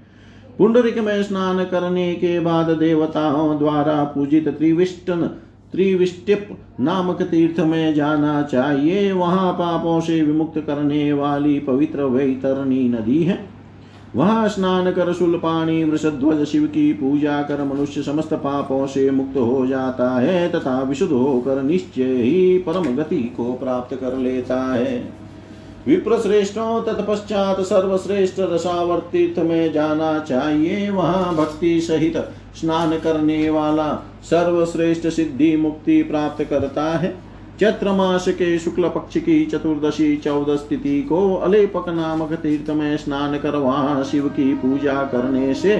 पुंडरिक 0.57 0.97
में 0.97 1.23
स्नान 1.23 1.63
करने 1.63 2.13
के 2.13 2.39
बाद 2.39 2.69
देवताओं 2.69 3.57
द्वारा 3.59 4.03
पूजित 4.03 4.47
त्रिविष्टन, 4.47 5.21
त्रिविष्टिप 5.71 6.47
नामक 6.79 7.21
तीर्थ 7.21 7.59
में 7.59 7.93
जाना 7.93 8.41
चाहिए। 8.41 9.11
वहाँ 9.11 9.51
पापों 9.53 9.99
से 10.01 10.21
विमुक्त 10.21 10.59
करने 10.59 11.13
वाली 11.13 11.59
पवित्र 11.59 12.03
वैतरणी 12.03 12.87
नदी 12.89 13.23
है। 13.23 13.39
वहाँ 14.15 14.47
स्नान 14.49 14.91
कर 14.91 15.13
शुल 15.13 15.35
पाणी, 15.37 15.83
वृषध्वज, 15.83 16.43
शिव 16.45 16.65
की 16.65 16.91
पूजा 16.93 17.41
कर 17.41 17.63
मनुष्य 17.63 18.01
समस्त 18.01 18.33
पापों 18.33 18.85
से 18.87 19.09
मुक्त 19.11 19.37
हो 19.37 19.65
जाता 19.67 20.09
है 20.19 20.49
तथा 20.49 20.81
विशुद्ध 20.81 21.11
होकर 21.13 21.61
निश्चय 21.63 22.15
ही 22.15 22.57
परम 22.57 22.95
गति 22.95 23.21
को 23.37 23.53
प्राप्त 23.53 23.95
कर 23.95 24.17
लेता 24.17 24.61
है। 24.73 25.26
विप्र 25.88 26.17
श्रेष्ठों 26.19 26.82
तत्पश्चात 26.84 27.60
सर्वश्रेष्ठ 27.60 28.39
रसावर 28.39 29.43
में 29.43 29.71
जाना 29.73 30.17
चाहिए 30.19 30.89
वहाँ 30.89 31.36
भक्ति 31.36 31.80
सहित 31.82 32.17
स्नान 32.56 32.97
करने 33.00 33.50
वाला 33.50 33.93
सर्वश्रेष्ठ 34.23 35.08
सिद्धि 35.08 35.56
मुक्ति 35.58 36.02
प्राप्त 36.04 36.43
करता 36.43 36.84
है। 36.97 37.15
चैत्र 37.60 37.91
मास 37.91 38.28
के 38.28 38.58
शुक्ल 38.60 38.89
पक्ष 38.89 39.17
की 39.17 39.45
चतुर्दशी 39.45 40.15
चौदह 40.17 40.56
तिथि 40.56 41.02
को 41.02 41.36
अलेपक 41.36 41.89
नामक 41.89 42.34
तीर्थ 42.34 42.69
में 42.69 42.97
स्नान 42.97 43.38
कर 43.38 43.56
वहाँ 43.56 44.04
शिव 44.04 44.28
की 44.30 44.54
पूजा 44.54 45.04
करने 45.04 45.54
से 45.54 45.78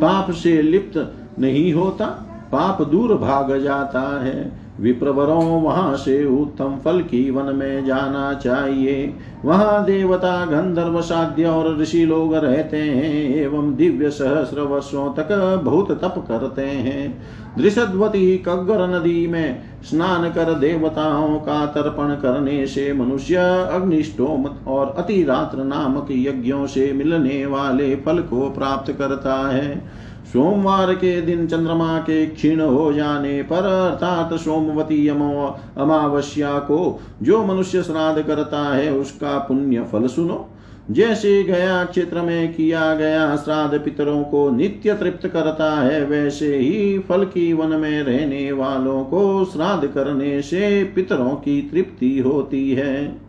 पाप 0.00 0.30
से 0.32 0.60
लिप्त 0.62 1.14
नहीं 1.38 1.72
होता, 1.74 2.06
पाप 2.52 2.82
दूर 2.82 3.14
भाग 3.14 3.58
जाता 3.60 4.24
है। 4.24 4.67
विप्रवरों 4.80 5.62
वहाँ 5.62 5.96
से 5.96 6.24
उत्तम 6.24 6.76
फल 6.84 7.00
की 7.00 7.30
वन 7.30 7.54
में 7.54 7.84
जाना 7.84 8.32
चाहिए। 8.34 9.14
वहाँ 9.44 9.84
देवता, 9.84 10.44
गंधर्व, 10.44 11.00
साध्य 11.00 11.44
और 11.44 11.76
ऋषि 11.78 12.04
लोग 12.04 12.34
रहते 12.34 12.76
हैं 12.76 13.34
एवं 13.36 13.74
दिव्य 13.74 14.10
सहस्र 14.10 14.60
वर्षों 14.60 15.12
तक 15.14 15.60
बहुत 15.64 15.90
तप 15.92 16.24
करते 16.28 16.62
हैं। 16.62 17.22
दृषद्वती 17.58 18.36
कग्गर 18.38 18.86
नदी 18.88 19.26
में 19.26 19.62
स्नान 19.82 20.30
कर 20.30 20.52
देवताओं 20.54 21.38
का 21.40 21.64
तर्पण 21.66 22.14
करने 22.14 22.66
से 22.66 22.92
मनुष्य 22.92 23.36
अग्निष्टोम 23.72 24.44
और 24.66 24.94
अतिरात्र 24.98 25.64
नामक 25.64 26.06
यज्ञों 26.10 26.66
से 26.66 26.92
मिलने 26.92 27.46
वाले 27.46 27.94
फल 27.96 28.18
को 28.18 28.50
प्राप्त 28.50 28.92
करता 28.92 29.34
है। 29.48 30.07
सोमवार 30.28 30.92
के 30.94 31.20
दिन 31.20 31.46
चंद्रमा 31.46 31.98
के 31.98 32.26
क्षीण 32.26 32.60
हो 32.60 32.92
जाने 32.92 33.42
पर, 33.42 33.56
अर्थात 33.56 34.34
सोमवती 34.40 35.08
अमावस्या 35.08 36.58
को 36.58 37.00
जो 37.22 37.44
मनुष्य 37.44 37.82
श्राद्ध 37.82 38.22
करता 38.22 38.74
है, 38.74 38.92
उसका 38.92 39.38
पुण्य 39.38 39.84
फल 39.92 40.06
सुनो। 40.06 40.48
जैसे 40.90 41.42
गया 41.42 41.84
क्षेत्र 41.84 42.20
में 42.20 42.54
किया 42.54 42.94
गया 42.94 43.36
श्राद्ध 43.36 43.78
पितरों 43.78 44.22
को 44.24 44.50
नित्य 44.50 44.94
तृप्त 44.94 45.26
करता 45.26 45.70
है, 45.80 46.04
वैसे 46.04 46.56
ही 46.56 46.98
फल 46.98 47.24
की 47.24 47.52
वन 47.52 47.76
में 47.76 48.02
रहने 48.02 48.52
वालों 48.52 49.04
को 49.04 49.44
श्राद्ध 49.44 49.88
करने 49.88 50.42
से 50.42 50.84
पितरों 50.84 51.30
की 51.30 51.60
तृप्ति 51.62 52.18
होती 52.18 52.70
है। 52.70 53.27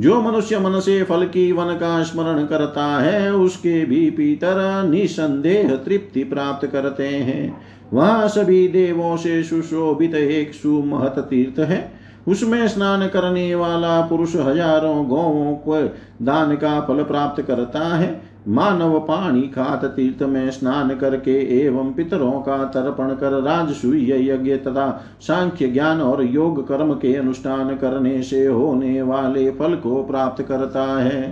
जो 0.00 0.20
मनुष्य 0.22 0.58
मन 0.58 0.78
से 0.80 1.02
फल 1.02 1.24
की 1.24 1.52
वन 1.52 1.74
का 1.74 2.02
स्मरण 2.02 2.44
करता 2.46 2.84
है, 2.84 3.32
उसके 3.34 3.84
भी 3.84 4.10
पीतर 4.10 4.88
निसंदेह 4.90 5.74
तृप्ति 5.76 6.24
प्राप्त 6.24 6.66
करते 6.66 7.08
हैं। 7.08 7.62
वह 7.92 8.26
सभी 8.26 8.68
देवों 8.68 9.16
से 9.16 9.42
सुशोभित 9.42 10.14
एक 10.14 10.54
सुमहत 10.54 11.18
तीर्थ 11.18 11.60
है। 11.60 11.98
उसमें 12.28 12.68
स्नान 12.68 13.06
करने 13.08 13.54
वाला 13.54 14.00
पुरुष 14.00 14.36
हज़ारों 14.36 15.06
गौों 15.06 15.54
को 15.54 15.82
दान 16.24 16.56
का 16.56 16.80
फल 16.80 17.02
प्राप्त 17.02 17.42
करता 17.42 17.96
है। 17.96 18.20
मानव 18.48 18.98
पाणी 19.00 19.42
खात 19.42 19.84
तीर्थ 19.84 20.22
में 20.22 20.50
स्नान 20.50 20.94
करके 20.94 21.60
एवं 21.60 21.92
पितरों 21.92 22.32
का 22.32 22.64
तर्पण 22.64 23.08
कर 23.14 23.42
राजसूय 23.42 24.30
यज्ञ 24.30 24.56
तथा 24.56 25.04
सांख्य 25.20 25.68
ज्ञान 25.68 26.00
और 26.00 26.24
योग 26.24 26.68
कर्म 26.68 26.92
के 26.92 27.14
अनुष्ठान 27.14 27.76
करने 27.76 28.22
से 28.22 28.46
होने 28.46 29.02
वाले 29.02 29.50
फल 29.50 29.74
को 29.74 30.02
प्राप्त 30.02 30.42
करता 30.42 31.02
है। 31.02 31.22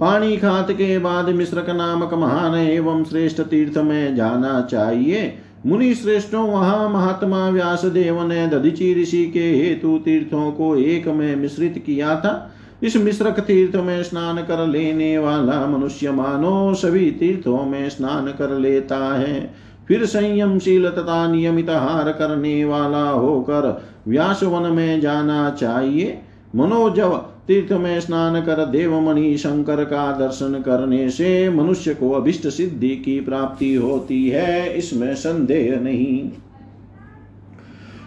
पानी 0.00 0.36
खात 0.36 0.70
के 0.70 0.98
बाद 0.98 1.28
मिश्रक 1.28 1.70
नामक 1.70 2.14
महान 2.14 2.54
एवं 2.54 3.04
श्रेष्ठ 3.04 3.40
तीर्थ 3.40 3.78
में 3.78 4.16
जाना 4.16 4.60
चाहिए। 4.60 5.32
मुनि 5.66 5.94
श्रेष्ठों, 5.94 6.50
वहाँ 6.50 6.88
महात्मा 6.88 7.48
व्यास 7.48 7.84
देव 7.84 8.28
ने 8.28 8.46
दधिची 8.46 9.02
ऋषि 9.02 9.26
के 9.26 9.50
हेतु 9.50 9.98
तीर्थों 9.98 10.52
को 10.52 10.76
एक 10.76 11.08
में 11.08 11.36
मिश्रित 11.36 11.82
किया 11.86 12.16
था। 12.16 12.52
इस 12.82 12.96
मिश्रक 12.96 13.40
तीर्थ 13.40 13.76
में 13.76 14.02
स्नान 14.02 14.36
कर 14.36 14.66
लेने 14.66 15.16
वाला 15.18 15.66
मनुष्य 15.66 16.10
मानो 16.10 16.74
सभी 16.74 17.10
तीर्थों 17.10 17.64
में 17.64 17.88
स्नान 17.88 18.26
कर 18.28 18.58
लेता 18.58 18.98
है। 19.16 19.54
फिर 19.88 20.04
संयमशील 20.06 20.88
तथा 20.88 21.26
नियमित 21.32 21.70
हार 21.70 22.12
करने 22.12 22.64
वाला 22.64 23.08
होकर 23.08 23.82
व्यास 24.08 24.42
वन 24.42 24.70
में 24.72 25.00
जाना 25.00 25.50
चाहिए। 25.50 26.18
मनोजव 26.56 27.16
तीर्थ 27.46 27.72
में 27.72 28.00
स्नान 28.00 28.40
कर 28.40 28.64
देवमणि 28.64 29.36
शंकर 29.38 29.84
का 29.84 30.10
दर्शन 30.12 30.60
करने 30.60 31.08
से 31.10 31.48
मनुष्य 31.50 31.94
को 31.94 32.10
अभिष्ट 32.10 32.48
सिद्धि 32.48 32.88
की 32.88 33.20
प्राप्ति 33.20 33.74
होती 33.74 34.28
है, 34.28 34.78
इसमें 34.78 35.14
संदेह 35.14 35.80
नहीं। 35.80 36.30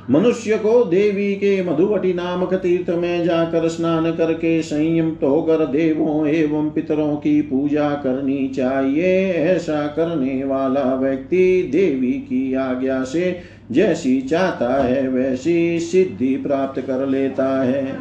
मनुष्य 0.09 0.57
को 0.57 0.83
देवी 0.83 1.35
के 1.35 1.63
मधुवटी 1.63 2.13
नामक 2.13 2.53
तीर्थ 2.53 2.89
में 2.89 3.25
जाकर 3.25 3.67
स्नान 3.67 4.15
करके 4.15 4.61
संयम 4.61 5.11
तो 5.11 5.27
होकर 5.27 5.65
देवों 5.65 6.27
एवं 6.27 6.69
पितरों 6.69 7.15
की 7.15 7.41
पूजा 7.41 7.89
करनी 7.89 8.47
चाहिए। 8.47 9.31
ऐसा 9.31 9.87
करने 9.87 10.43
वाला 10.43 10.95
व्यक्ति 10.95 11.69
देवी 11.71 12.11
की 12.11 12.53
आज्ञा 12.53 13.03
से 13.03 13.39
जैसी 13.71 14.21
चाहता 14.21 14.83
है, 14.83 15.07
वैसी 15.07 15.79
सिद्धि 15.79 16.35
प्राप्त 16.35 16.81
कर 16.81 17.07
लेता 17.07 17.63
है। 17.63 17.97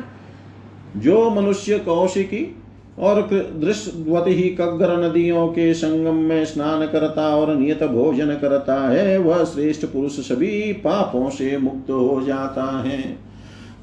जो 0.97 1.31
मनुष्य 1.31 1.79
कौशिकी 1.79 2.57
और 2.99 3.23
दृश्यवत 3.61 4.25
ही 4.29 4.43
कग्गर 4.43 5.09
नदियों 5.09 5.49
के 5.49 5.75
संगम 5.75 6.15
में 6.15 6.45
स्नान 6.45 6.87
करता 6.87 7.37
और 7.37 7.57
नियत 7.57 7.83
भोजन 7.85 8.27
करता 8.27 8.89
है, 8.89 9.19
वह 9.19 9.45
श्रेष्ठ 9.45 9.87
पुरुष 9.87 10.13
सभी 10.13 10.73
पापों 10.73 11.31
से 11.31 11.59
मुक्त 11.59 11.91
हो 11.91 12.23
जाता 12.27 12.83
है। 12.83 13.19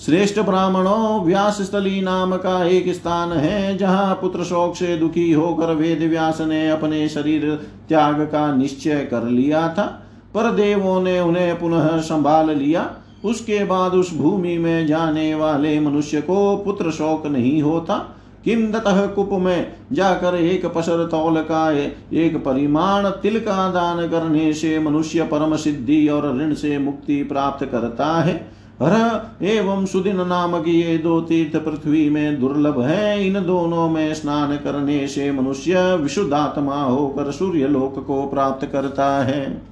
श्रेष्ठ 0.05 0.39
ब्राह्मणों 0.39 1.25
व्यास 1.25 1.61
स्थली 1.61 2.01
नाम 2.01 2.35
का 2.35 2.65
एक 2.65 2.93
स्थान 2.93 3.31
है, 3.31 3.77
जहाँ 3.77 4.15
पुत्र 4.15 4.43
शोक 4.43 4.75
से 4.75 4.97
दुखी 4.97 5.31
होकर 5.31 5.73
वेद 5.73 5.99
व्यास 5.99 6.41
ने 6.41 6.69
अपने 6.69 7.09
शरीर 7.09 7.59
त्याग 7.89 8.21
का 8.21 8.55
निश्चय 8.55 9.07
कर 9.11 9.23
लिया 9.23 9.73
था। 9.73 10.05
पर 10.33 10.51
देवों 10.51 11.01
ने 11.01 11.19
उन्हें 11.19 11.59
पुनः 11.59 11.97
संभाल 11.97 12.49
लिया। 12.49 12.95
उसके 13.25 13.63
बाद 13.63 13.93
उस 13.93 14.17
भूमि 14.17 14.57
में 14.57 14.87
जाने 14.87 15.35
वाले 15.35 15.79
मनुष्य 15.79 16.21
को 16.21 16.57
पुत्र 16.57 16.91
शोक 16.91 17.27
नहीं 17.27 17.61
होता। 17.61 18.15
किंदतः 18.45 19.05
कुप 19.07 19.29
में 19.33 19.73
जाकर 19.91 20.35
एक 20.35 20.65
पसर 20.65 21.07
तौल 21.07 21.41
का 21.41 21.71
एक 21.71 22.37
परिमाण 22.45 23.09
तिल 23.09 23.39
का 23.39 23.69
दान 23.69 24.07
करने 24.07 24.53
से 24.53 24.79
मनुष्य 24.79 25.23
परम 25.23 25.55
सिद्धि 25.55 26.07
और 26.07 26.37
ऋण 26.39 26.53
से 26.53 26.77
मुक्ति 26.77 27.23
प्राप्त 27.23 27.65
करता 27.65 28.07
है। 28.21 28.59
हर 28.81 29.45
एवं 29.45 29.85
सुदिन 29.85 30.27
नामक 30.27 30.67
ये 30.67 30.97
दो 30.97 31.21
तीर्थ 31.21 31.57
पृथ्वी 31.57 32.09
में 32.09 32.39
दुर्लभ 32.39 32.81
है। 32.81 33.27
इन 33.27 33.45
दोनों 33.45 33.89
में 33.89 34.13
स्नान 34.13 34.55
करने 34.57 35.07
से 35.07 35.31
मनुष्य 35.31 35.95
विशुद्धात्मा 35.95 36.81
होकर 36.83 37.31
सूर्य 37.31 37.67
लोक 37.67 38.05
को 38.07 38.21
प्राप्त 38.27 38.65
करता 38.65 39.23
है। 39.23 39.68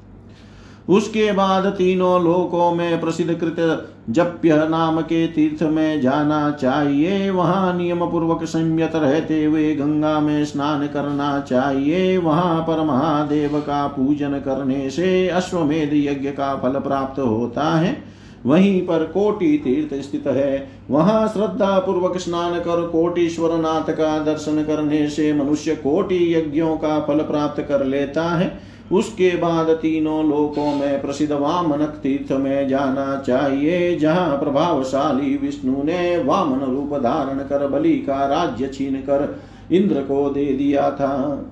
उसके 0.89 1.31
बाद 1.31 1.65
तीनों 1.65 2.23
लोकों 2.23 2.71
में 2.75 3.01
प्रसिद्ध 3.01 3.33
कृत 3.33 3.89
जप्य 4.09 4.67
नाम 4.69 5.01
के 5.01 5.27
तीर्थ 5.27 5.63
में 5.63 6.01
जाना 6.01 6.51
चाहिए। 6.51 7.29
वहाँ 7.29 7.77
नियम 7.77 8.05
पूर्वक 8.05 8.43
संयत 8.43 8.95
रहते 8.95 9.43
हुए 9.45 9.75
गंगा 9.75 10.19
में 10.19 10.45
स्नान 10.45 10.87
करना 10.87 11.39
चाहिए। 11.39 12.17
वहाँ 12.17 12.61
पर 12.61 12.83
महादेव 12.83 13.59
का 13.59 13.87
पूजन 13.87 14.29
करने 14.29 14.89
से 14.89 15.27
अश्वमेध 15.27 15.93
यज्ञ 15.93 16.29
का 16.29 16.55
फल 16.55 16.79
प्राप्त 16.79 17.19
होता 17.19 17.75
है। 17.77 18.17
वहीं 18.45 18.81
पर 18.81 19.03
कोटि 19.03 19.61
तीर्थ 19.63 20.03
स्थित 20.03 20.27
है। 20.27 20.69
वहाँ 20.89 21.27
श्रद्धा 21.27 21.79
पूर्वक 21.79 22.17
स्नान 22.17 22.59
कर 22.59 22.87
कोटीश्वर 22.87 23.57
नाथ 23.57 23.93
का 23.93 24.17
दर्शन 24.23 24.63
करने 24.63 25.09
से 25.09 25.33
मनुष्य 25.33 25.75
कोटि 25.75 26.35
यज्ञों 26.35 26.77
का 26.77 26.99
फल 26.99 27.19
प्राप्त 27.19 27.61
कर 27.61 27.85
लेता 27.85 28.23
है। 28.23 28.76
उसके 28.91 29.35
बाद 29.35 29.69
तीनों 29.69 30.29
लोकों 30.29 30.75
में 30.75 31.01
प्रसिद्ध 31.01 31.33
वामन 31.33 31.85
तीर्थ 31.85 32.31
में 32.31 32.67
जाना 32.67 33.15
चाहिए, 33.19 33.95
जहाँ 33.97 34.37
प्रभावशाली 34.37 35.37
विष्णु 35.37 35.83
ने 35.83 36.23
वामन 36.23 36.59
रूप 36.59 36.93
धारण 36.93 37.39
कर 37.39 37.67
बलि 37.67 37.93
का 37.93 38.25
राज्य 38.25 38.67
छीन 38.67 38.95
कर 38.95 39.39
इंद्र 39.71 40.01
को 40.01 40.29
दे 40.29 40.45
दिया 40.45 40.89
था। 40.91 41.43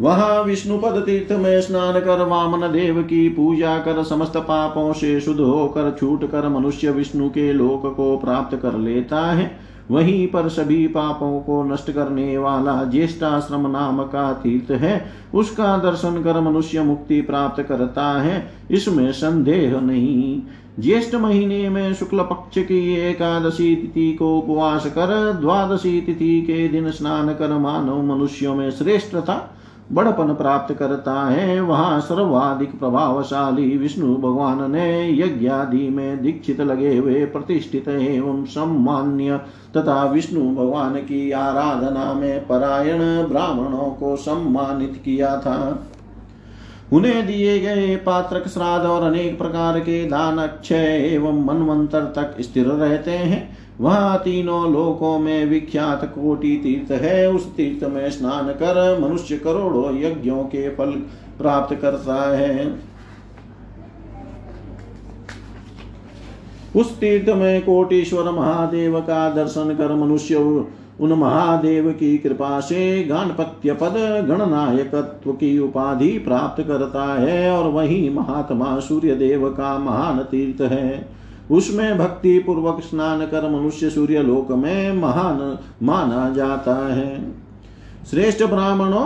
वहाँ 0.00 0.42
विष्णुपद 0.42 1.02
तीर्थ 1.06 1.32
में 1.32 1.60
स्नान 1.60 2.00
कर 2.00 2.22
वामन 2.22 2.72
देव 2.72 3.02
की 3.02 3.28
पूजा 3.28 3.78
कर 3.78 4.02
समस्त 4.02 4.36
पापों 4.36 4.92
से 4.92 5.20
शुद्ध 5.20 5.40
होकर 5.40 5.96
छूट 6.00 6.30
कर 6.30 6.48
मनुष्य 6.48 6.90
विष्णु 6.90 7.28
के 7.28 7.52
लोक 7.52 7.94
को 7.96 8.16
प्राप्त 8.16 8.56
कर 8.56 8.78
लेता 8.78 9.20
है। 9.32 9.69
वहीं 9.90 10.26
पर 10.26 10.48
सभी 10.48 10.86
पापों 10.86 11.40
को 11.40 11.62
नष्ट 11.62 11.90
करने 11.90 12.38
वाला 12.38 12.84
ज्येष्ठाश्रम 12.84 13.66
नाम 13.66 14.02
का 14.02 14.32
तीर्थ 14.32 14.70
है। 14.70 15.12
उसका 15.34 15.78
दर्शन 15.78 16.22
कर 16.22 16.40
मनुष्य 16.40 16.82
मुक्ति 16.82 17.20
प्राप्त 17.20 17.62
करता 17.62 18.22
है। 18.22 18.52
इसमें 18.70 19.12
संदेह 19.12 19.80
नहीं। 19.80 20.42
ज्येष्ठ 20.80 21.14
महीने 21.14 21.68
में 21.68 21.94
शुक्ल 21.94 22.18
पक्ष 22.18 22.58
की 22.58 22.94
एकादशी 22.94 23.76
तिथि 23.76 24.12
को 24.12 24.38
उपवास 24.38 24.86
कर, 24.86 25.32
द्वादशी 25.32 26.00
तिथि 26.00 26.42
के 26.42 26.68
दिन 26.68 26.90
स्नान 26.90 27.28
कर 27.28 27.58
मानव 27.58 28.02
मनुष्यों 28.02 28.54
में 28.54 28.70
श्रेष्ठ 28.70 29.16
था। 29.16 29.56
बड़पन 29.92 30.34
प्राप्त 30.34 30.74
करता 30.74 31.12
है। 31.24 31.60
वहाँ 31.60 32.00
सर्वाधिक 32.00 32.78
प्रभावशाली 32.78 33.76
विष्णु 33.76 34.16
भगवान 34.16 34.70
ने 34.70 35.10
यज्ञ 35.18 35.48
आदि 35.48 35.88
में 35.88 36.22
दीक्षित 36.22 36.60
लगे 36.60 36.96
हुए 36.96 37.24
प्रतिष्ठित 37.24 37.88
एवं 37.88 38.44
सम्मान्य 38.44 39.38
तथा 39.76 40.04
विष्णु 40.04 40.54
भगवान 40.54 40.94
की 40.94 41.30
आराधना 41.30 42.12
में 42.12 42.46
परायण 42.46 42.98
ब्राह्मणों 43.28 43.90
को 43.90 44.16
सम्मानित 44.16 45.00
किया 45.04 45.36
था। 45.36 45.86
उन्हें 46.92 47.26
दिए 47.26 47.58
गए 47.60 47.96
पात्रक 47.96 48.48
श्राद्ध 48.48 48.86
और 48.86 49.02
अनेक 49.02 49.38
प्रकार 49.38 49.78
के 49.80 50.04
दान 50.04 50.38
अक्षय 50.38 51.08
एवं 51.12 51.44
मनवंतर 51.44 52.04
तक 52.16 52.40
स्थिर 52.40 52.66
रहते 52.66 53.10
हैं। 53.10 53.59
वह 53.80 54.16
तीनों 54.16 54.72
लोकों 54.72 55.18
में 55.18 55.44
विख्यात 55.44 56.04
कोटि 56.04 56.56
तीर्थ 56.56 57.02
है। 57.02 57.32
उस 57.32 57.54
तीर्थ 57.54 57.84
में 57.84 58.10
स्नान 58.10 58.48
कर 58.52 58.98
मनुष्य 59.00 59.36
करोड़ों 59.36 59.94
यज्ञों 60.00 60.42
के 60.44 60.68
फल 60.68 60.90
प्राप्त 61.38 61.74
करता 61.74 62.36
है। 62.36 62.78
उस 66.76 66.98
तीर्थ 66.98 67.28
में 67.28 67.62
कोटीश्वर 67.62 68.30
महादेव 68.30 69.00
का 69.00 69.30
दर्शन 69.30 69.74
कर 69.74 69.94
मनुष्य 69.94 70.36
उन 71.00 71.12
महादेव 71.12 71.90
की 71.90 72.18
कृपा 72.18 72.60
से 72.60 73.04
गणपत्य 73.04 73.72
पद, 73.72 73.94
गणनायकत्व 74.28 75.32
की 75.32 75.58
उपाधि 75.58 76.18
प्राप्त 76.18 76.62
करता 76.62 77.04
है 77.20 77.50
और 77.50 77.70
वही 77.70 78.08
महात्मा 78.08 78.78
सूर्य 78.80 79.14
देव 79.14 79.48
का 79.50 79.78
महान 79.78 80.18
तीर्थ 80.18 80.60
है। 80.72 81.19
उसमें 81.50 81.98
भक्ति 81.98 82.38
पूर्वक 82.38 82.80
स्नान 82.80 83.20
कर 83.20 83.50
मनुष्य 83.50 83.90
सूर्य 83.90 84.22
लोक 84.22 84.52
में 84.52 84.92
महान, 84.92 85.58
माना 85.82 86.30
जाता 86.30 86.94
है। 86.94 87.32
श्रेष्ठ 88.10 88.44
ब्राह्मणों, 88.44 89.04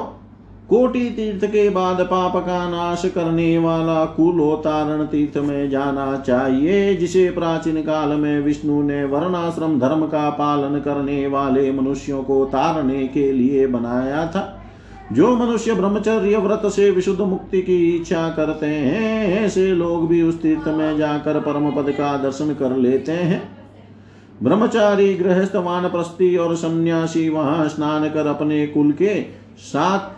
कोटि 0.68 1.10
तीर्थ 1.10 1.44
के 1.44 1.68
बाद 1.70 2.00
पाप 2.00 2.36
का 2.36 2.68
नाश 2.68 3.02
करने 3.14 3.58
वाला 3.58 4.04
कुलोतारण 4.04 5.04
तीर्थ 5.04 5.38
में 5.38 5.70
जाना 5.70 6.16
चाहिए, 6.16 6.94
जिसे 6.96 7.30
प्राचीन 7.30 7.82
काल 7.82 8.08
में 8.08 8.40
विष्णु 8.40 8.82
ने 8.82 9.04
वर्णाश्रम 9.04 9.78
धर्म 9.78 10.06
का 10.06 10.30
पालन 10.30 10.78
करने 10.78 11.26
वाले 11.26 11.72
मनुष्यों 11.72 12.22
को 12.22 12.44
तारने 12.44 13.06
के 13.06 13.32
लिए 13.32 13.66
बनाया 13.66 14.26
था। 14.26 14.63
जो 15.12 15.36
मनुष्य 15.36 15.74
ब्रह्मचर्य 15.74 16.36
व्रत 16.36 16.62
से 16.66 16.90
विशुद्ध 16.90 17.20
मुक्ति 17.20 17.62
की 17.62 17.96
इच्छा 17.96 18.28
करते 18.28 18.66
हैं, 18.66 19.40
ऐसे 19.40 19.66
लोग 19.66 20.08
भी 20.08 20.22
उस 20.22 20.40
तीर्थ 20.42 20.68
में 20.68 20.96
जाकर 20.98 21.40
परम 21.40 21.70
पद 21.70 21.90
का 21.90 22.16
दर्शन 22.16 22.54
कर 22.54 22.76
लेते 22.76 23.12
हैं। 23.12 23.42
ब्रह्मचारी, 24.42 25.14
गृहस्थ, 25.14 25.56
वानप्रस्थी 25.56 26.36
और 26.36 26.56
सन्यासी 26.56 27.28
वहाँ 27.28 27.68
स्नान 27.68 28.08
कर 28.10 28.26
अपने 28.26 28.66
कुल 28.66 28.92
के 28.92 29.22
सात 29.58 30.16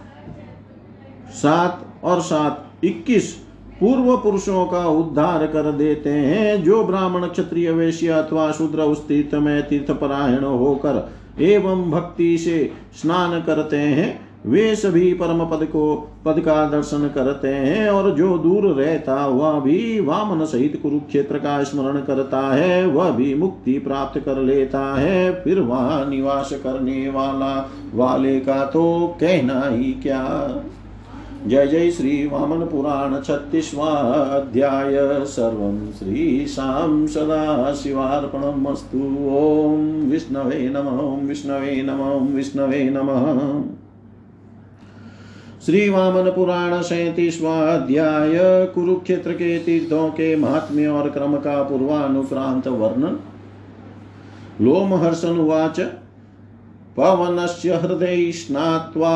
सात 1.33 1.85
और 2.05 2.21
सात, 2.21 2.65
इक्कीस 2.85 3.33
पूर्व 3.81 4.17
पुरुषों 4.17 4.65
का 4.67 4.87
उद्धार 4.89 5.47
कर 5.47 5.73
देते 5.73 6.11
हैं। 6.11 6.63
जो 6.65 6.85
ब्राह्मण, 6.85 7.27
क्षत्रिय, 7.27 7.71
वैश्य 7.71 8.09
अथवा 8.09 8.51
शूद्र 8.53 8.81
उस 8.81 9.07
तीर्थ 9.09 9.35
में 9.35 9.69
तीर्थ 9.69 9.91
परायण 9.91 10.45
होकर 10.45 11.13
एवं 11.41 11.91
भक्ति 11.91 12.39
से 12.39 12.73
स्नान 13.03 13.41
करते 13.43 13.77
हैं 13.77 14.26
वे 14.47 14.75
सभी 14.77 15.13
परम 15.13 15.45
पद 15.45 15.65
को, 15.65 16.09
पद 16.25 16.41
का 16.41 16.69
दर्शन 16.69 17.11
करते 17.15 17.49
हैं 17.49 17.89
और 17.89 18.11
जो 18.11 18.39
दूर 18.39 18.67
रहता 18.67 19.21
हुआ 19.23 19.53
भी 19.61 20.01
वामन 20.01 20.45
सहित 20.45 20.79
कुरुक्षेत्र 20.83 21.39
का 21.39 21.63
स्मरण 21.63 22.01
करता 22.01 22.41
है, 22.55 22.87
वह 22.87 23.11
भी 23.11 23.35
मुक्ति 23.35 23.79
प्राप्त 23.79 24.21
कर 24.21 24.39
लेता 24.39 24.95
है। 24.95 25.43
फिर 25.45 25.61
वहाँ 25.61 26.11
निवास 26.11 26.53
करने 26.53 27.09
वाला, 27.09 27.71
वाले 27.95 28.41
का 28.41 28.65
तो 28.65 29.17
कहना 29.21 29.63
ही 29.65 29.93
क्या? 29.93 30.55
जय 31.47 31.67
जय 31.67 31.91
श्री 31.91 32.27
वामन 32.27 32.67
पुराण 32.67 33.21
छत्तीसवा 33.21 33.91
अध्याय 34.37 34.97
सर्व 35.25 35.93
श्री 35.99 36.47
शाम 36.47 37.07
सदा 37.07 37.75
शिवार्पणमस्तु 37.75 38.99
ओम 39.37 39.81
विष्णवे 40.11 40.69
नम 40.69 40.89
विष्णवे 41.27 41.83
नम 41.83 42.03
विष्णवे 42.35 42.91
नमः। 42.91 43.86
श्री 45.67 45.89
वामन 45.89 46.31
पुराण 46.31 46.83
सैतीसवा 46.83 47.55
अध्याय 47.61 48.67
कुरुक्षेत्र 48.75 49.33
के 49.33 49.59
तीर्थों 49.59 50.09
के 50.09 50.37
महात्म्य 50.37 50.87
और 50.87 51.11
क्रम 51.11 51.37
का 51.37 51.63
पूर्वानुक्रांत 51.63 52.69
वर्णन। 52.69 53.19
लोमहर्षण 54.65 55.29
उवाच 55.29 55.81
पवनस्य 56.97 57.75
हृदय 57.75 58.33
स्नात्वा 58.33 59.15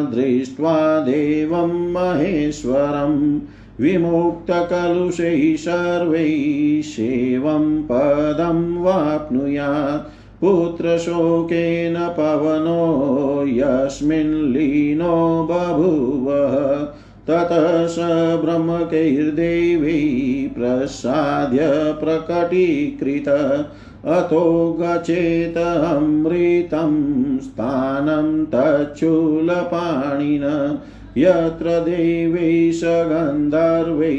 दृष्ट्वा 0.00 1.00
देवं 1.00 1.92
महेश्वरम् 1.92 3.40
विमुक्तकलुषैः 3.80 5.56
सर्वैः 5.56 6.82
सेवं 6.82 7.82
पदं 7.82 8.82
वाप्नुयात्। 8.82 10.17
पुत्रशोकेन 10.40 11.94
पवनो, 11.94 13.44
यस्मिन् 13.48 14.52
लीनो 14.52 15.48
बभूव। 15.50 16.28
ततः 17.26 17.86
स 17.86 17.96
ब्रह्मकैर्देवी 18.44 20.50
प्रसाद्य 20.58 21.94
प्रकटीकृत। 22.04 23.68
अतो 24.04 24.76
गचेतमृतं 24.80 27.38
स्थानं 27.38 28.44
तच्छूलपाणिन। 28.44 30.78
यत्र 31.18 31.80
देवै 31.80 32.72
सगन्धर्वै 32.72 34.16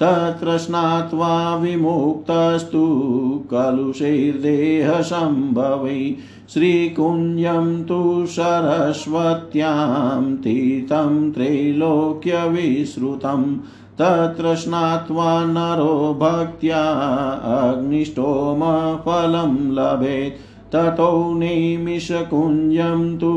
तत्र 0.00 0.56
स्नात्वा 0.58 1.34
विमुक्तस्तु 1.56 2.84
कलुषैर्देहसम्भवै 3.50 5.98
श्रीकुञ्जं 6.52 7.68
तु 7.84 8.00
सरस्वत्यां 8.26 10.22
तीर्थं 10.44 11.30
त्रैलोक्यविश्रुतं 11.32 13.44
तत्र 14.00 14.54
स्नात्वा 14.62 15.28
नरो 15.44 15.94
भक्त्या 16.20 16.82
अग्निष्टोमफलं 17.58 19.54
लभेत् 19.78 20.40
ततो 20.74 21.34
निमिषकुञ्जं 21.34 23.18
तु 23.18 23.34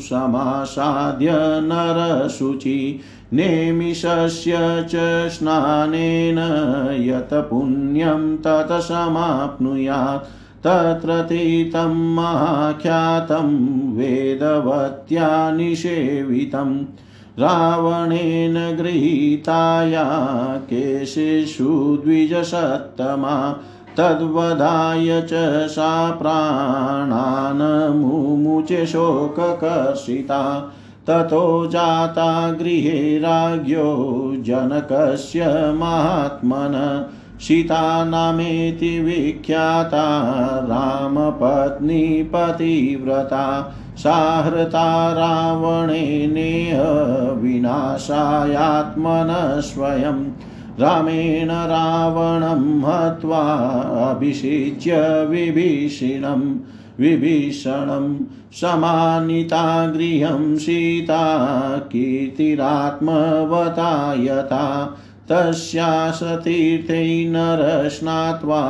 समासाद्य 0.00 1.28
नरशुचि 1.36 3.00
नेमिषस्य 3.32 4.52
च 4.60 4.92
स्नानेन 5.28 6.38
यत् 7.00 7.50
पुण्यं 7.50 8.36
तत् 8.36 8.82
समाप्नुयात्। 8.82 10.24
तत्र 10.66 11.22
तीतं 11.22 12.14
महाख्यातं 12.14 13.58
वेदवत्या 13.96 15.50
निषेवितं। 15.50 16.84
रावणेन 17.38 18.76
गृहीताया 18.76 20.04
केशेषु 20.64 21.98
द्विजसत्तमा। 22.04 23.58
तद्वधाय 23.98 25.20
च 25.20 25.68
सा 25.68 26.10
प्राणान् 26.10 27.98
मुमुचे 27.98 28.86
शोककर्षिता 28.86 30.72
ततो 31.06 31.66
जाता 31.66 32.52
गृहे 32.52 33.18
राज्ञो 33.18 34.34
जनकस्य 34.38 35.72
महात्मन। 35.72 37.06
सीता 37.40 38.04
नामेति 38.04 39.00
विख्याता, 39.00 40.60
रामपत्नी 40.62 42.22
पतिव्रता। 42.22 43.74
साहृता 43.98 45.12
रावणेनेह 45.12 46.82
विनाशायात्मनः 47.42 49.60
स्वयं 49.60 50.24
रामेण 50.80 51.50
रावणं 51.50 52.80
हत्वा 52.80 53.40
अभिषिच्य 54.10 55.26
विभीषणं 55.30 56.56
विभीषणं 57.00 58.24
समानिता 58.52 59.86
गृहं 59.86 60.56
सीता 60.56 61.78
कीर्तिरात्मवता 61.78 64.14
यथा 64.18 64.96
तस्यासतीर्थे 65.30 67.28
नरस्नात्वा 67.28 68.62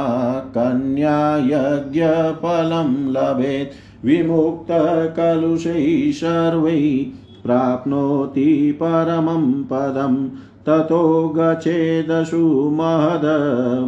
कन्यायज्ञफलं 0.54 3.12
लभेत्, 3.12 4.06
विमुक्तकलुषैः 4.06 6.12
सर्वैः 6.12 7.04
प्राप्नोति 7.44 8.78
परमं 8.82 9.64
पदम्। 9.64 10.28
ततो 10.68 11.34
गच्छेदशु 11.36 12.70
महद 12.72 13.22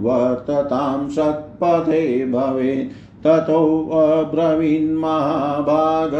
वर्ततां 0.03 1.09
सत्पथे 1.09 2.25
भवेत् 2.25 2.93
ततोऽब्रवीन्महाभाग 3.25 6.11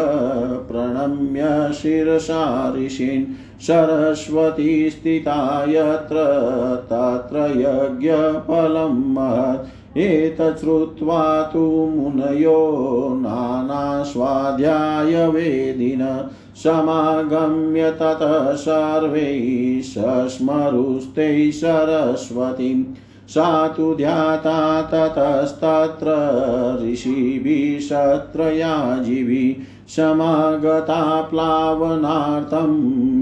प्रणम्य 0.67 1.73
शिरसा 1.73 2.73
ऋषीन् 2.77 3.25
सरस्वती 3.61 4.89
स्थिता 4.89 5.65
यत्र 5.69 6.17
तत्र 6.91 7.38
यज्ञफलं 7.57 9.13
महत्। 9.13 9.97
एतच्छ्रुत्वा 9.97 11.23
तु 11.53 11.63
मुनयो 11.95 12.59
नानास्वाध्यायवेदिन 13.21 16.03
समागम्य 16.56 17.91
ततः 17.91 18.56
सर्वैः 18.56 19.82
सस्मरुस्ते 19.82 21.52
सरस्वतीम् 21.52 22.86
सा 23.30 23.68
तु 23.68 23.95
ध्याता 23.95 24.82
ततस्तत्र 24.93 26.08
ऋषिभिः 26.82 27.80
सत्रयाजिभिः 27.80 29.64
समागता 29.95 31.22
प्लावनार्थं 31.22 32.74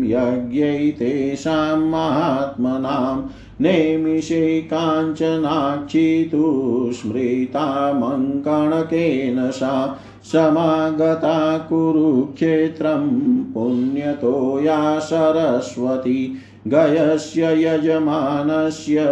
यज्ञै 0.06 0.92
तेषां 1.00 1.78
महात्मनां 1.78 3.22
नेमिषे 3.62 4.62
काञ्चनाक्षी 4.74 6.30
तु 6.32 6.90
स्मृतामङ्कणकेन 6.94 9.52
सा 9.52 10.00
समागता 10.24 11.58
कुरुक्षेत्रं 11.58 13.44
पुण्यतो 13.44 14.64
या 14.64 15.00
सरस्वती। 15.00 16.38
गयस्य 16.68 17.64
यजमानस्य 17.64 19.06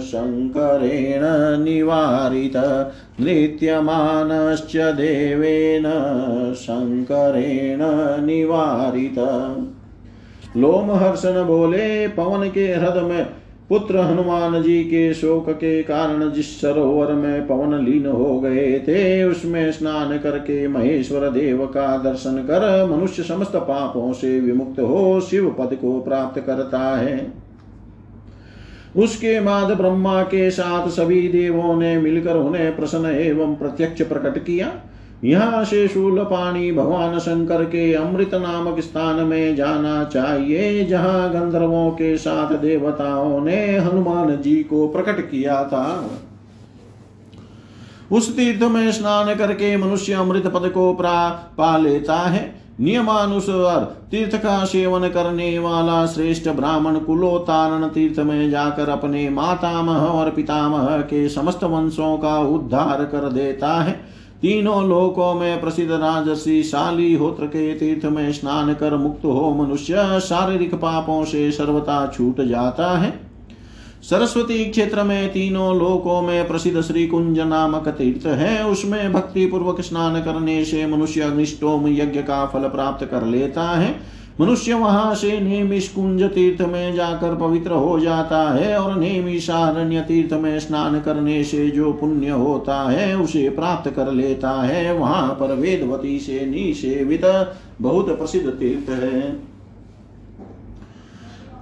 शङ्करेण 0.00 1.64
निवारित। 1.64 2.84
नृत्यमानश्च 3.20 4.76
देवेन 4.76 5.84
शङ्करेण 6.54 7.78
निवारित। 8.26 9.46
लोमहर्षण 10.56 11.44
बोले, 11.44 12.08
पवन 12.08 12.50
के 12.50 12.64
हृदय 12.64 13.00
में 13.00 13.26
पुत्र 13.68 13.98
हनुमान 13.98 14.62
जी 14.62 14.84
के 14.84 15.14
शोक 15.14 15.48
के 15.50 15.82
कारण 15.82 16.30
जिस 16.30 16.60
सरोवर 16.60 17.12
में 17.12 17.46
पवन 17.46 17.84
लीन 17.84 18.06
हो 18.06 18.40
गए 18.40 18.78
थे, 18.78 19.24
उसमें 19.24 19.72
स्नान 19.72 20.18
करके 20.18 20.68
महेश्वर 20.68 21.28
देव 21.30 21.66
का 21.66 21.96
दर्शन 21.96 22.36
कर 22.38 22.86
मनुष्य 22.90 23.22
समस्त 23.22 23.56
पापों 23.56 24.12
से 24.12 24.40
विमुक्त 24.40 24.80
हो 24.80 25.20
शिव 25.20 25.48
पद 25.58 25.74
को 25.74 26.00
प्राप्त 26.00 26.40
करता 26.40 26.96
है। 26.96 27.32
उसके 28.96 29.40
बाद 29.40 29.76
ब्रह्मा 29.76 30.22
के 30.22 30.50
साथ 30.50 30.88
सभी 30.88 31.28
देवों 31.28 31.76
ने 31.76 31.98
मिलकर 31.98 32.36
उन्हें 32.36 32.76
प्रसन्न 32.76 33.06
एवं 33.06 33.54
प्रत्यक्ष 33.54 34.02
प्रकट 34.02 34.38
किया। 34.38 34.72
यहाँ 35.24 35.64
से 35.64 35.86
शूल 35.88 36.18
पानी 36.20 36.72
भगवान 36.72 37.18
शंकर 37.18 37.64
के 37.64 37.92
अमृत 37.94 38.34
नामक 38.34 38.80
स्थान 38.80 39.20
में 39.20 39.56
जाना 39.56 40.04
चाहिए, 40.04 40.84
जहाँ 40.84 41.30
गंधर्वों 41.30 41.90
के 41.90 42.16
साथ 42.16 42.56
देवताओं 42.56 43.40
ने 43.40 43.78
हनुमान 43.78 44.36
जी 44.36 44.56
को 44.62 44.88
प्रकट 44.88 45.20
किया 45.20 45.62
था। 45.64 46.10
उस 48.12 48.36
तीर्थ 48.36 48.62
में 48.62 48.90
स्नान 48.92 49.34
करके 49.34 49.76
मनुष्य 49.76 50.12
अमृत 50.12 50.46
पद 50.46 50.70
को 50.74 50.92
प्रा 50.94 51.28
पा 51.58 51.76
लेता 51.76 52.16
है। 52.16 52.52
नियमानुसार 52.80 53.80
तीर्थ 54.10 54.36
का 54.36 54.64
सेवन 54.64 55.08
करने 55.08 55.58
वाला 55.58 56.06
श्रेष्ठ 56.06 56.48
ब्राह्मण 56.48 56.98
कुलोतारण 56.98 57.86
तीर्थ 57.88 58.18
में 58.18 58.50
जाकर 58.50 58.88
अपने 58.88 59.28
मातामह 59.30 59.98
और 59.98 60.30
पितामह 60.30 60.96
के 61.02 61.28
समस्त 61.28 61.64
वंशों 61.64 62.16
का 62.18 62.38
उद्धार 62.38 63.04
कर 63.04 63.28
देता 63.28 63.72
है। 63.82 64.00
तीनों 64.44 64.88
लोकों 64.88 65.34
में 65.34 65.60
प्रसिद्ध 65.60 65.92
राजसी 65.92 66.62
शाली 66.62 67.14
होत्र 67.14 67.46
के 67.46 67.74
तीर्थ 67.74 68.04
में 68.04 68.32
स्नान 68.32 68.74
कर 68.74 68.96
मुक्त 68.96 69.24
हो 69.24 69.54
मनुष्य 69.54 70.20
शारीरिक 70.20 70.74
पापों 70.74 71.24
से 71.24 71.50
सर्वता 71.52 72.06
छूट 72.06 72.40
जाता 72.40 72.98
है। 72.98 73.20
सरस्वती 74.02 74.64
क्षेत्र 74.64 75.02
में 75.02 75.28
तीनों 75.32 75.78
लोकों 75.78 76.22
में 76.22 76.48
प्रसिद्ध 76.48 76.80
श्री 76.80 77.06
कुंज 77.06 77.40
नामक 77.40 77.88
तीर्थ 77.88 78.26
है। 78.26 78.66
उसमें 78.66 79.12
भक्ति 79.12 79.46
पूर्वक 79.46 79.80
स्नान 79.80 80.22
करने 80.22 80.64
से 80.64 80.86
मनुष्य 80.86 81.20
अग्निष्टोम 81.20 81.88
यज्ञ 81.88 82.20
का 82.20 82.46
फल 82.46 82.68
प्राप्त 82.68 83.04
कर 83.04 83.24
लेता 83.26 83.62
है। 83.62 83.96
मनुष्य 84.40 84.74
वहाँ 84.74 85.14
से 85.14 85.40
नेमिष 85.40 85.88
कुंज 85.88 86.22
तीर्थ 86.22 86.62
में 86.62 86.94
जाकर 86.94 87.34
पवित्र 87.34 87.70
हो 87.70 88.00
जाता 88.00 88.54
है 88.54 88.78
और 88.78 88.98
नेमिषारण्य 88.98 90.00
तीर्थ 90.00 90.32
में 90.32 90.58
स्नान 90.60 91.00
करने 91.00 91.44
से 91.44 91.68
जो 91.70 91.92
पुण्य 91.92 92.28
होता 92.28 92.90
है, 92.90 93.16
उसे 93.16 93.48
प्राप्त 93.48 93.90
कर 93.90 94.12
लेता 94.12 94.50
है। 94.50 94.92
वहाँ 94.98 95.28
पर 95.28 95.54
वेदवती 95.54 96.18
से 96.18 96.46
निषेवित 96.46 97.54
बहुत 97.80 98.18
प्रसिद्ध 98.18 98.50
तीर्थ 98.50 98.90
है। 98.90 99.53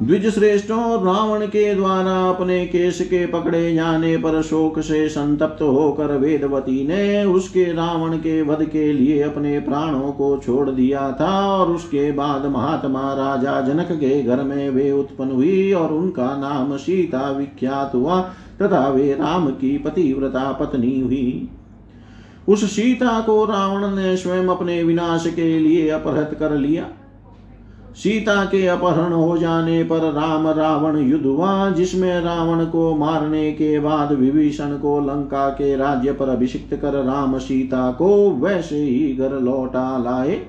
द्विज 0.02 0.26
श्रेष्ठों 0.34 1.06
रावण 1.06 1.46
के 1.46 1.74
द्वारा 1.74 2.28
अपने 2.28 2.66
केश 2.66 3.00
के 3.00 3.26
पकड़े 3.26 3.74
जाने 3.74 4.16
पर 4.16 4.42
शोक 4.42 4.80
से 4.80 5.08
संतप्त 5.08 5.62
होकर 5.62 6.16
वेदवती 6.16 6.86
ने 6.88 7.24
उसके 7.24 7.64
रावण 7.72 8.16
के 8.16 8.42
वध 8.42 8.64
के 8.64 8.92
लिए 8.92 9.22
अपने 9.22 9.60
प्राणों 9.60 10.12
को 10.12 10.38
छोड़ 10.38 10.70
दिया 10.70 11.16
था 11.20 11.56
और 11.56 11.70
उसके 11.70 12.12
बाद 12.12 12.46
महात्मा 12.46 13.12
राजा 13.12 13.60
जनक 13.60 13.92
के 13.92 14.22
घर 14.22 14.42
में 14.42 14.70
वे 14.70 14.92
उत्पन्न 14.92 15.30
हुई 15.30 15.72
और 15.72 15.92
उनका 15.92 16.36
नाम 16.36 16.76
सीता 16.76 17.30
विख्यात 17.30 17.94
हुआ 17.94 18.20
तथा 18.62 18.88
वे 18.88 19.12
राम 19.12 19.46
की 19.50 19.78
पतिव्रता 19.78 20.52
पत्नी 20.52 21.00
हुई। 21.00 21.48
उस 22.48 22.64
सीता 22.76 23.20
को 23.20 23.44
रावण 23.44 23.96
ने 23.96 24.16
स्वयं 24.16 24.46
अपने 24.46 24.82
विनाश 24.82 25.32
के 25.36 25.58
लिए 25.58 25.88
अपहृत 25.90 26.36
कर 26.38 26.56
लिया। 26.56 26.88
सीता 27.96 28.44
के 28.44 28.66
अपहरण 28.66 29.12
हो 29.12 29.38
जाने 29.38 29.82
पर 29.84 30.12
राम 30.12 30.48
रावण 30.48 30.98
युद्ध 30.98 31.26
हुआ 31.26 31.70
जिसमें 31.70 32.20
रावण 32.20 32.64
को 32.64 32.94
मारने 32.96 33.52
के 33.52 33.78
बाद 33.80 34.12
विभीषण 34.12 34.78
को 34.78 35.00
लंका 35.00 35.48
के 35.48 35.76
राज्य 35.76 36.12
पर 36.12 36.28
अभिषिक्त 36.28 36.74
कर 36.74 36.92
राम 37.04 37.38
सीता 37.38 37.90
को 37.92 38.30
वैसे 38.30 38.76
ही 38.76 39.12
घर 39.16 39.30
लौटा 39.40 39.98
लाए। 39.98 40.40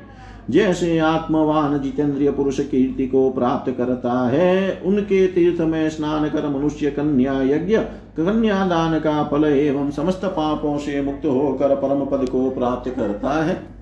जैसे 0.49 0.99
आत्मवान 0.99 1.79
जितेंद्रिय 1.79 2.31
पुरुष 2.31 2.59
कीर्ति 2.59 3.07
को 3.07 3.29
प्राप्त 3.29 3.71
करता 3.77 4.29
है, 4.29 4.81
उनके 4.85 5.27
तीर्थ 5.27 5.61
में 5.61 5.89
स्नान 5.89 6.29
कर 6.29 6.49
मनुष्य 6.49 6.91
कन्या 6.91 7.41
यज्ञ 7.41 7.77
कन्यादान 8.17 8.99
का 8.99 9.23
फल 9.23 9.43
एवं 9.45 9.91
समस्त 9.91 10.25
पापों 10.25 10.77
से 10.77 11.01
मुक्त 11.01 11.25
होकर 11.25 11.75
परम 11.75 12.05
पद 12.05 12.29
को 12.29 12.49
प्राप्त 12.49 12.89
करता 12.89 13.43
है। 13.43 13.72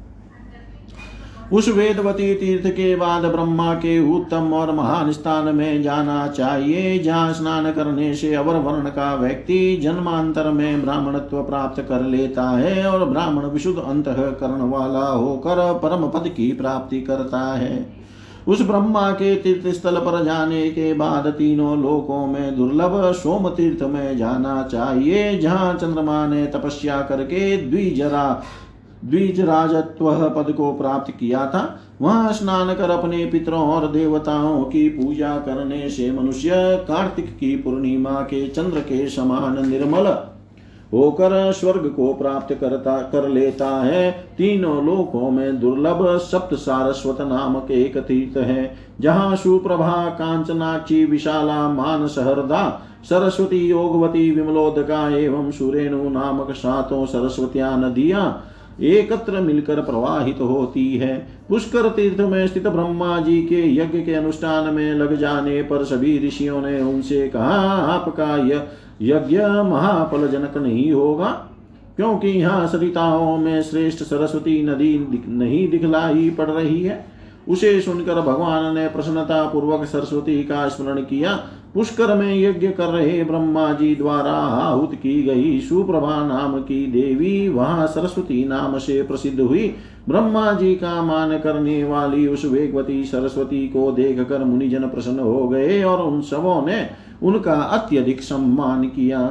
उस 1.52 1.68
वेदवती 1.70 2.34
तीर्थ 2.36 2.68
के 2.68 2.96
बाद 2.96 3.26
ब्रह्मा 3.26 3.74
के 3.76 3.98
उत्तम 4.12 4.54
और 4.54 4.72
महान 4.72 5.12
स्थान 5.12 5.56
में 5.56 5.82
जाना 5.84 6.28
चाहिए, 6.28 7.00
जहाँ 7.00 7.34
स्नान 7.34 7.72
करने 7.72 8.14
से 8.16 8.34
अवर 8.34 8.56
वर्ण 8.58 8.90
का 8.90 9.14
व्यक्ति 9.16 9.78
जन्मांतर 9.78 10.50
में 10.50 10.82
ब्राह्मणत्व 10.82 11.42
प्राप्त 11.44 11.82
कर 11.82 12.02
लेता 12.02 12.50
है 12.50 12.86
और 12.86 13.06
ब्राह्मण 13.06 13.46
विशुद्ध 13.46 13.80
अंत 13.80 14.06
करण 14.10 14.70
वाला 14.70 15.06
होकर 15.06 15.74
परम 15.74 16.08
पद 16.10 16.28
की 16.28 16.52
प्राप्ति 16.52 17.02
करता 17.02 17.42
है। 17.54 18.02
उस 18.48 18.62
ब्रह्मा 18.62 19.12
के 19.12 19.36
तीर्थ 19.36 19.68
स्थल 19.68 19.98
पर 19.98 20.24
जाने 20.26 20.70
के 20.72 20.94
बाद 20.94 21.28
तीनों 21.28 21.78
लोकों 21.82 22.26
में 22.28 22.58
दुर्लभ 22.58 23.00
सोम 23.14 23.50
तीर्थ 23.50 23.84
में 23.84 24.18
जाना 24.18 24.62
चाहिए, 24.64 25.38
जहाँ 25.40 25.74
चंद्रमा 25.74 26.26
ने 26.28 26.46
तपस्या 26.46 27.02
करके 27.02 27.58
द्विजरा 27.58 28.44
द्विज 29.06 29.40
राजत्व 29.42 30.12
पद 30.30 30.52
को 30.52 30.72
प्राप्त 30.74 31.12
किया 31.12 31.46
था। 31.46 31.80
वहाँ 32.02 32.34
स्नान 32.34 32.74
कर 32.76 32.90
अपने 32.90 33.26
पितरों 33.26 33.62
और 33.62 33.88
देवताओं 33.88 34.64
की 34.64 34.88
पूजा 34.90 35.36
करने 35.38 35.90
से 35.90 36.12
मनुष्य 36.12 36.52
कार्तिक 36.88 37.38
की 37.38 37.56
पूर्णिमा 37.56 38.22
के 38.22 38.48
चंद्र 38.48 38.80
के 38.80 39.08
समान 39.10 39.70
निर्मल 39.70 40.08
होकर 40.94 41.52
स्वर्ग 41.52 41.88
को 41.88 42.14
प्राप्त 42.14 42.54
करता, 42.54 42.98
कर 43.02 43.28
लेता 43.30 43.70
है। 43.84 44.12
तीनों 44.38 44.86
लोकों 44.86 45.30
में 45.32 45.60
दुर्लभ 45.60 46.18
सप्त 46.18 46.56
सारस्वत 46.56 47.22
नामक 47.22 47.72
एक 47.72 47.98
तीर्थ 47.98 48.38
है, 48.38 48.76
जहाँ 49.02 49.36
सुप्रभा, 49.36 50.06
कांचनाक्षी, 50.10 51.04
विशाला 51.06 51.68
मानस 51.70 52.16
हरदा 52.20 52.88
सरस्वती, 53.04 53.58
योगवती, 53.58 54.30
विमलोदका 54.32 55.08
एवं 55.18 55.52
सुरेणु 55.52 56.10
नामक 56.10 56.52
सातों 56.52 57.06
सरस्वतिया 57.06 57.76
नदियाँ 57.78 58.44
एकत्र 58.82 59.40
मिलकर 59.42 59.82
प्रवाहित 59.82 60.40
होती 60.40 60.86
है। 60.98 61.16
पुष्कर 61.50 61.90
तीर्थ 61.90 62.20
में 62.22 62.48
स्थित 62.48 62.68
ब्रह्मा 62.68 63.20
जी 63.20 63.42
के 63.44 63.62
यज्ञ 63.74 64.02
के 64.02 64.14
अनुष्ठान 64.14 64.74
में 64.74 64.94
लग 64.94 65.16
जाने 65.16 65.62
पर 65.64 65.84
सभी 65.84 66.18
ऋषियों 66.28 66.62
ने 66.62 66.82
उनसे 66.82 67.28
कहा, 67.28 67.60
आपका 67.88 68.36
यह 68.38 68.68
यज्ञ 69.02 69.40
महाफल 69.66 70.28
जनक 70.28 70.58
नहीं 70.58 70.92
होगा, 70.92 71.30
क्योंकि 71.96 72.28
यहाँ 72.28 72.68
सरिताओं 72.68 73.38
में 73.38 73.62
श्रेष्ठ 73.62 74.04
सरस्वती 74.04 74.62
नदी 74.64 75.24
नहीं 75.28 75.68
दिखलाई 75.70 76.30
पड़ 76.30 76.50
रही 76.50 76.82
है। 76.84 77.06
उसे 77.48 77.80
सुनकर 77.82 78.22
भगवान 78.22 78.74
ने 78.76 78.88
प्रसन्नता 78.88 79.44
पूर्वक 79.44 79.86
सरस्वती 79.86 80.44
का 80.44 80.68
स्मरण 80.70 81.02
किया। 81.02 81.34
पुष्कर 81.76 82.16
में 82.16 82.36
यज्ञ 82.40 82.68
कर 82.68 82.86
रहे 82.86 83.24
ब्रह्मा 83.24 83.74
जी 83.74 83.96
द्वारा 83.96 84.32
आहुत 84.32 84.96
की 84.96 85.22
गई 85.24 85.60
सुप्रभा 85.60 86.16
नाम 86.28 86.60
की 86.62 86.86
देवी, 86.86 87.50
वहाँ 87.50 87.88
सरस्वती 87.88 88.44
नाम 88.46 88.78
से 88.78 89.02
प्रसिद्ध 89.04 89.40
हुई। 89.40 89.76
ब्रह्मा 90.10 90.52
जी 90.54 90.76
का 90.76 91.02
मान 91.04 91.38
करने 91.40 91.84
वाली 91.84 92.28
उस 92.28 92.46
वेगवती 92.46 93.04
सरस्वती 93.04 93.68
को 93.68 93.92
देख 93.92 94.20
कर 94.20 94.44
मुनिजन 94.44 94.88
प्रसन्न 94.88 95.20
हो 95.20 95.48
गए 95.48 95.84
और 95.84 96.02
उन 96.02 96.22
सबों 96.22 96.66
ने 96.66 96.90
उनका 97.24 97.54
अत्यधिक 97.54 98.22
सम्मान 98.22 98.84
किया। 98.84 99.22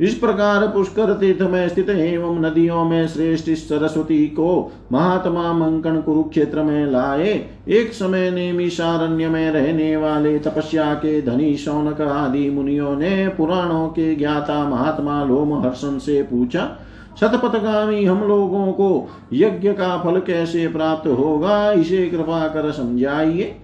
इस 0.00 0.14
प्रकार 0.14 0.66
पुष्कर 0.68 1.12
तीर्थ 1.12 1.42
में 1.42 1.68
स्थित 1.68 1.88
एवं 1.88 2.40
नदियों 2.40 2.84
में 2.84 3.06
श्रेष्ठ 3.08 3.50
सरस्वती 3.50 4.26
को 4.26 4.72
महात्मा 4.92 5.52
मंकन 5.52 6.00
कुरुक्षेत्र 6.00 6.62
में 6.62 6.86
लाए। 6.86 7.32
एक 7.68 7.92
समय 7.92 8.30
नेमिषारण्य 8.30 9.28
में 9.28 9.50
रहने 9.50 9.96
वाले 9.96 10.38
तपस्या 10.38 10.92
के 10.94 11.20
धनी 11.22 11.56
शौनक 11.56 12.00
आदि 12.00 12.48
मुनियों 12.50 12.96
ने 12.96 13.28
पुराणों 13.28 13.88
के 13.88 14.14
ज्ञाता 14.14 14.62
महात्मा 14.68 15.24
लोम 15.24 15.60
हर्षण 15.60 15.98
से 15.98 16.22
पूछा, 16.22 16.70
शतपथगामी 17.20 18.04
हम 18.04 18.22
लोगों 18.28 18.72
को 18.72 19.08
यज्ञ 19.32 19.72
का 19.72 19.96
फल 19.98 20.20
कैसे 20.20 20.66
प्राप्त 20.68 21.08
होगा? 21.08 21.72
इसे 21.72 22.08
कृपा 22.08 22.46
कर 22.48 22.70
समझाइए। 22.72 23.54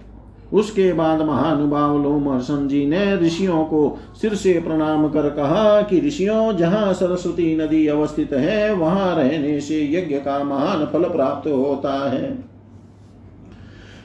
उसके 0.53 0.93
बाद 0.93 1.21
महानुभाव 1.21 2.03
लोमहर्षण 2.03 2.67
जी 2.67 2.85
ने 2.85 3.15
ऋषियों 3.15 3.65
को 3.65 3.99
सिर 4.21 4.35
से 4.35 4.53
प्रणाम 4.53 5.09
कर 5.09 5.29
कहा 5.29 5.81
कि 5.81 5.99
ऋषियों, 5.99 6.57
जहाँ 6.57 6.93
सरस्वती 6.93 7.57
नदी 7.57 7.87
अवस्थित 7.87 8.33
है, 8.33 8.73
वहाँ 8.73 9.15
रहने 9.15 9.59
से 9.59 9.83
यज्ञ 9.93 10.15
का 10.15 10.43
महान 10.43 10.85
फल 10.85 11.03
प्राप्त 11.03 11.49
होता 11.49 12.11
है। 12.11 12.53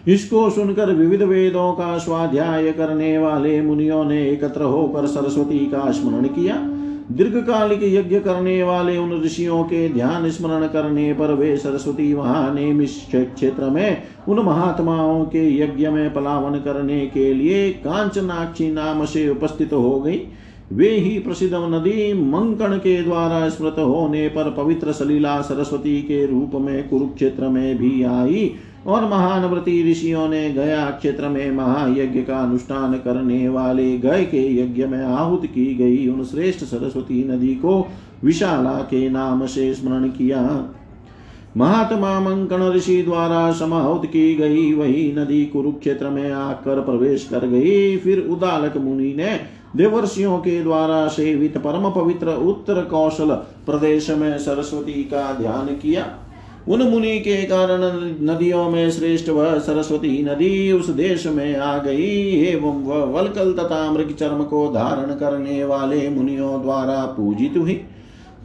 इसको 0.08 0.50
सुनकर 0.50 0.94
विविध 0.94 1.22
वेदों 1.22 1.72
का 1.72 1.98
स्वाध्याय 1.98 2.72
करने 2.72 3.18
वाले 3.18 3.62
मुनियों 3.62 4.04
ने 4.04 4.30
एकत्र 4.30 4.62
होकर 4.62 5.06
सरस्वती 5.06 5.58
का 5.58 5.90
स्मरण 5.90 6.24
किया। 6.24 6.77
दीर्घकालिक 7.12 7.80
यज्ञ 7.82 8.20
करने 8.20 8.62
वाले 8.62 8.96
उन 8.96 9.22
ऋषियों 9.22 9.64
के 9.64 9.88
ध्यान 9.88 10.30
स्मरण 10.30 10.66
करने 10.66 11.12
पर 11.12 11.32
वे 11.32 11.56
सरस्वती 11.56 12.14
वहाँ 12.14 12.56
क्षेत्र 13.14 13.70
में 13.70 14.02
उन 14.28 14.38
महात्माओं 14.38 15.24
के 15.24 15.56
यज्ञ 15.56 15.88
में 15.88 16.14
पलावन 16.14 16.58
करने 16.58 17.06
के 17.06 17.34
लिए 17.34 17.70
कांचनाक्षी 17.70 18.70
नाम 18.70 19.04
से 19.04 19.28
उपस्थित 19.28 19.72
हो 19.72 20.00
गई। 20.00 20.20
वे 20.72 20.88
ही 20.88 21.18
प्रसिद्ध 21.18 21.54
नदी 21.54 22.12
मंकण 22.12 22.76
के 22.76 23.02
द्वारा 23.02 23.48
स्मृत 23.48 23.76
होने 23.78 24.28
पर 24.28 24.50
पवित्र 24.50 24.92
सलीला 24.92 25.40
सरस्वती 25.40 26.02
के 26.02 26.26
रूप 26.26 26.50
में 26.54 26.88
कुरुक्षेत्र 26.88 27.48
में 27.48 27.78
भी 27.78 28.02
आई। 28.02 28.54
और 28.88 29.04
महान 29.04 29.44
व्रती 29.44 29.90
ऋषियों 29.90 30.28
ने 30.28 30.50
गया 30.50 30.84
क्षेत्र 30.90 31.28
में 31.28 31.50
महायज्ञ 31.50 32.22
का 32.22 32.38
अनुष्ठान 32.38 32.94
करने 32.94 33.48
वाले 33.48 33.98
गय 33.98 34.24
के 34.24 34.44
यज्ञ 34.56 34.84
में 34.86 35.04
आहुत 35.04 35.46
की 35.46 35.74
गई 35.74 36.06
उन 36.08 36.24
श्रेष्ठ 36.24 36.64
सरस्वती 36.64 37.22
नदी 37.28 37.54
को 37.54 37.86
विशाला 38.24 38.74
के 38.82 39.08
नाम 39.10 39.46
से 39.46 39.74
स्मरण 39.74 40.08
किया। 40.08 40.40
महात्मा 41.56 42.20
मंकण 42.20 42.62
ऋषि 42.62 43.02
द्वारा 43.02 43.52
समाहुत 43.52 44.06
की 44.06 44.34
गई 44.34 44.72
वही 44.72 45.12
नदी 45.12 45.44
कुरुक्षेत्र 45.46 46.08
में 46.08 46.30
आकर 46.32 46.80
प्रवेश 46.80 47.28
कर 47.30 47.46
गई। 47.46 47.96
फिर 47.96 48.18
उदालक 48.30 48.76
मुनि 48.76 49.12
ने 49.16 49.40
देवर्षियों 49.76 50.38
के 50.38 50.62
द्वारा 50.62 51.06
सेवित 51.08 51.58
परम 51.58 51.90
पवित्र 51.90 52.34
उत्तर 52.42 52.80
कौशल 52.84 53.34
प्रदेश 53.66 54.10
में 54.10 54.38
सरस्वती 54.38 55.02
का 55.04 55.32
ध्यान 55.32 55.66
किया। 55.76 56.06
उन 56.68 56.82
मुनि 56.82 57.18
के 57.18 57.42
कारण 57.42 57.82
नदियों 58.30 58.70
में 58.70 58.90
श्रेष्ठ 58.90 59.28
वह 59.28 59.58
सरस्वती 59.58 60.22
नदी 60.22 60.72
उस 60.72 60.90
देश 60.90 61.26
में 61.26 61.56
आ 61.56 61.78
गई। 61.78 62.44
एवं 62.44 62.82
वह 62.84 63.04
वलकल 63.04 63.52
तथा 63.52 63.92
मृग 63.92 64.12
चर्म 64.12 64.42
को 64.44 64.72
धारण 64.72 65.14
करने 65.14 65.64
वाले 65.64 66.08
मुनियों 66.08 66.62
द्वारा 66.62 67.04
पूजित 67.06 67.54
हुई। 67.56 67.80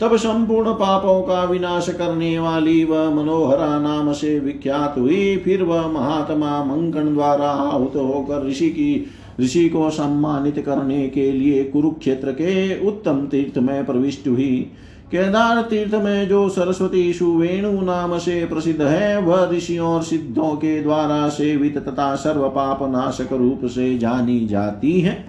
तब 0.01 0.15
संपूर्ण 0.17 0.73
पापों 0.73 1.21
का 1.21 1.43
विनाश 1.43 1.89
करने 1.89 2.39
वाली 2.39 2.83
वह 2.83 3.09
मनोहरा 3.09 3.79
नाम 3.79 4.13
से 4.13 4.39
विख्यात 4.39 4.95
हुई। 4.97 5.37
फिर 5.37 5.63
वह 5.63 5.87
महात्मा 5.87 6.63
मंकन 6.63 7.13
द्वारा 7.13 7.49
आहुत 7.49 7.95
होकर 7.95 8.47
ऋषि 8.47 8.69
की, 8.69 9.05
ऋषि 9.41 9.69
को 9.69 9.89
सम्मानित 9.89 10.59
करने 10.59 11.07
के 11.09 11.31
लिए 11.31 11.63
कुरुक्षेत्र 11.63 12.31
के 12.31 12.87
उत्तम 12.87 13.27
तीर्थ 13.31 13.57
में 13.57 13.85
प्रविष्ट 13.85 14.27
हुई। 14.27 14.71
केदार 15.13 15.61
तीर्थ 15.61 15.93
में 15.93 16.27
जो 16.27 16.49
सरस्वती 16.49 17.13
सुवेणु 17.13 17.81
नाम 17.81 18.17
से 18.17 18.45
प्रसिद्ध 18.45 18.81
है, 18.81 19.21
वह 19.21 19.49
ऋषियों 19.51 19.87
और 19.87 20.03
सिद्धों 20.03 20.55
के 20.55 20.81
द्वारा 20.81 21.29
सेवित 21.29 21.77
तथा 21.77 22.15
सर्व 22.15 22.47
पाप 22.49 22.79
नाशक 22.81 23.33
रूप 23.33 23.61
से 23.65 23.97
जानी 23.97 24.47
जाती 24.47 25.01
है। 25.01 25.25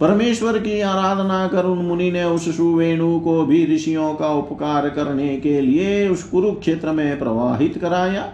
परमेश्वर 0.00 0.58
की 0.58 0.80
आराधना 0.80 1.46
कर 1.48 1.64
उन 1.64 1.78
मुनि 1.78 2.10
ने 2.10 2.24
उस 2.24 2.56
सुवेणु 2.56 3.20
को 3.20 3.46
भी 3.46 3.74
ऋषियों 3.74 4.14
का 4.14 4.28
उपकार 4.28 4.88
करने 4.88 5.36
के 5.36 5.60
लिए 5.60 6.08
उस 6.08 6.22
कुरुक्षेत्र 6.22 6.92
में 6.92 7.18
प्रवाहित 7.18 7.78
कराया। 7.78 8.32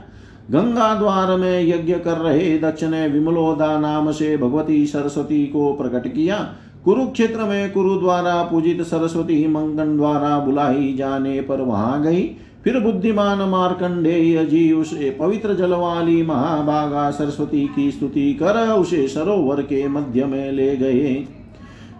गंगा 0.51 0.95
द्वार 0.95 1.37
में 1.37 1.63
यज्ञ 1.63 1.95
कर 1.95 2.17
रहे 2.19 2.59
दक्ष 2.59 2.85
ने 2.85 3.09
विमलोदा 3.09 3.79
नाम 3.81 4.13
से 4.13 4.37
भगवती 4.37 4.87
सरस्वती 4.87 5.47
को 5.47 5.73
प्रकट 5.73 6.09
किया। 6.09 6.55
कुरुक्षेत्र 6.85 7.45
में 7.45 7.73
कुरु 7.73 7.95
द्वारा 7.97 8.43
पूजित 8.43 8.83
सरस्वती 8.83 9.47
मंगन 9.47 9.97
द्वारा 9.97 10.39
बुलाई 10.39 10.93
जाने 10.99 11.41
पर 11.41 11.61
वहाँ 11.61 12.03
गई। 12.03 12.23
फिर 12.65 12.79
बुद्धिमान 12.81 13.39
मार्कंडेय 13.39 14.45
जी 14.45 14.73
उसे 14.73 15.11
पवित्र 15.11 15.55
जल 15.55 15.73
वाली 15.73 16.23
महाभागा 16.23 17.11
सरस्वती 17.11 17.67
की 17.67 17.91
स्तुति 17.91 18.33
कर 18.35 18.59
उसे 18.69 19.07
सरोवर 19.09 19.63
के 19.63 19.87
मध्य 19.89 20.25
में 20.25 20.53
ले 20.53 20.77
गए। 20.77 21.27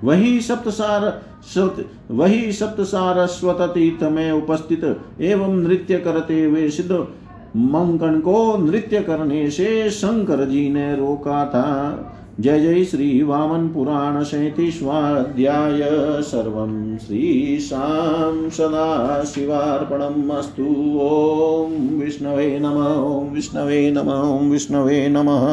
वही 0.05 0.41
सप्तसार 0.41 1.23
वही 2.11 2.53
सप्त 2.53 2.81
सारस्वत 2.81 3.61
तीर्थ 3.75 4.03
में 4.03 4.31
उपस्थित 4.33 4.85
एवं 5.21 5.55
नृत्य 5.57 5.99
करते 5.99 6.45
हुए 6.45 6.69
सिद्ध 6.71 6.93
मंकन 7.57 8.21
को 8.21 8.57
नृत्य 8.57 9.01
करने 9.01 9.51
से 9.51 9.91
शंकर 9.91 10.45
जी 10.45 10.69
ने 10.69 10.95
रोका 10.97 11.45
था। 11.45 11.67
जय 12.41 12.61
जय 12.61 12.85
श्री 12.85 13.23
वामन 13.23 13.69
पुराण 13.69 14.23
सैतीष्वाध्याय 14.25 15.81
सर्वं 16.23 16.99
श्रीशां 16.99 18.51
सदा 18.51 19.25
शिवार्पणम् 19.25 20.31
अस्तु। 20.31 20.65
ॐ 21.01 21.75
विष्णवे 21.99 22.59
नम 22.59 22.79
ॐ 22.87 23.29
विष्णवे 23.35 23.91
नम 23.91 24.09
ॐ 24.09 24.51
विष्णवे 24.51 25.09
नमः। 25.09 25.47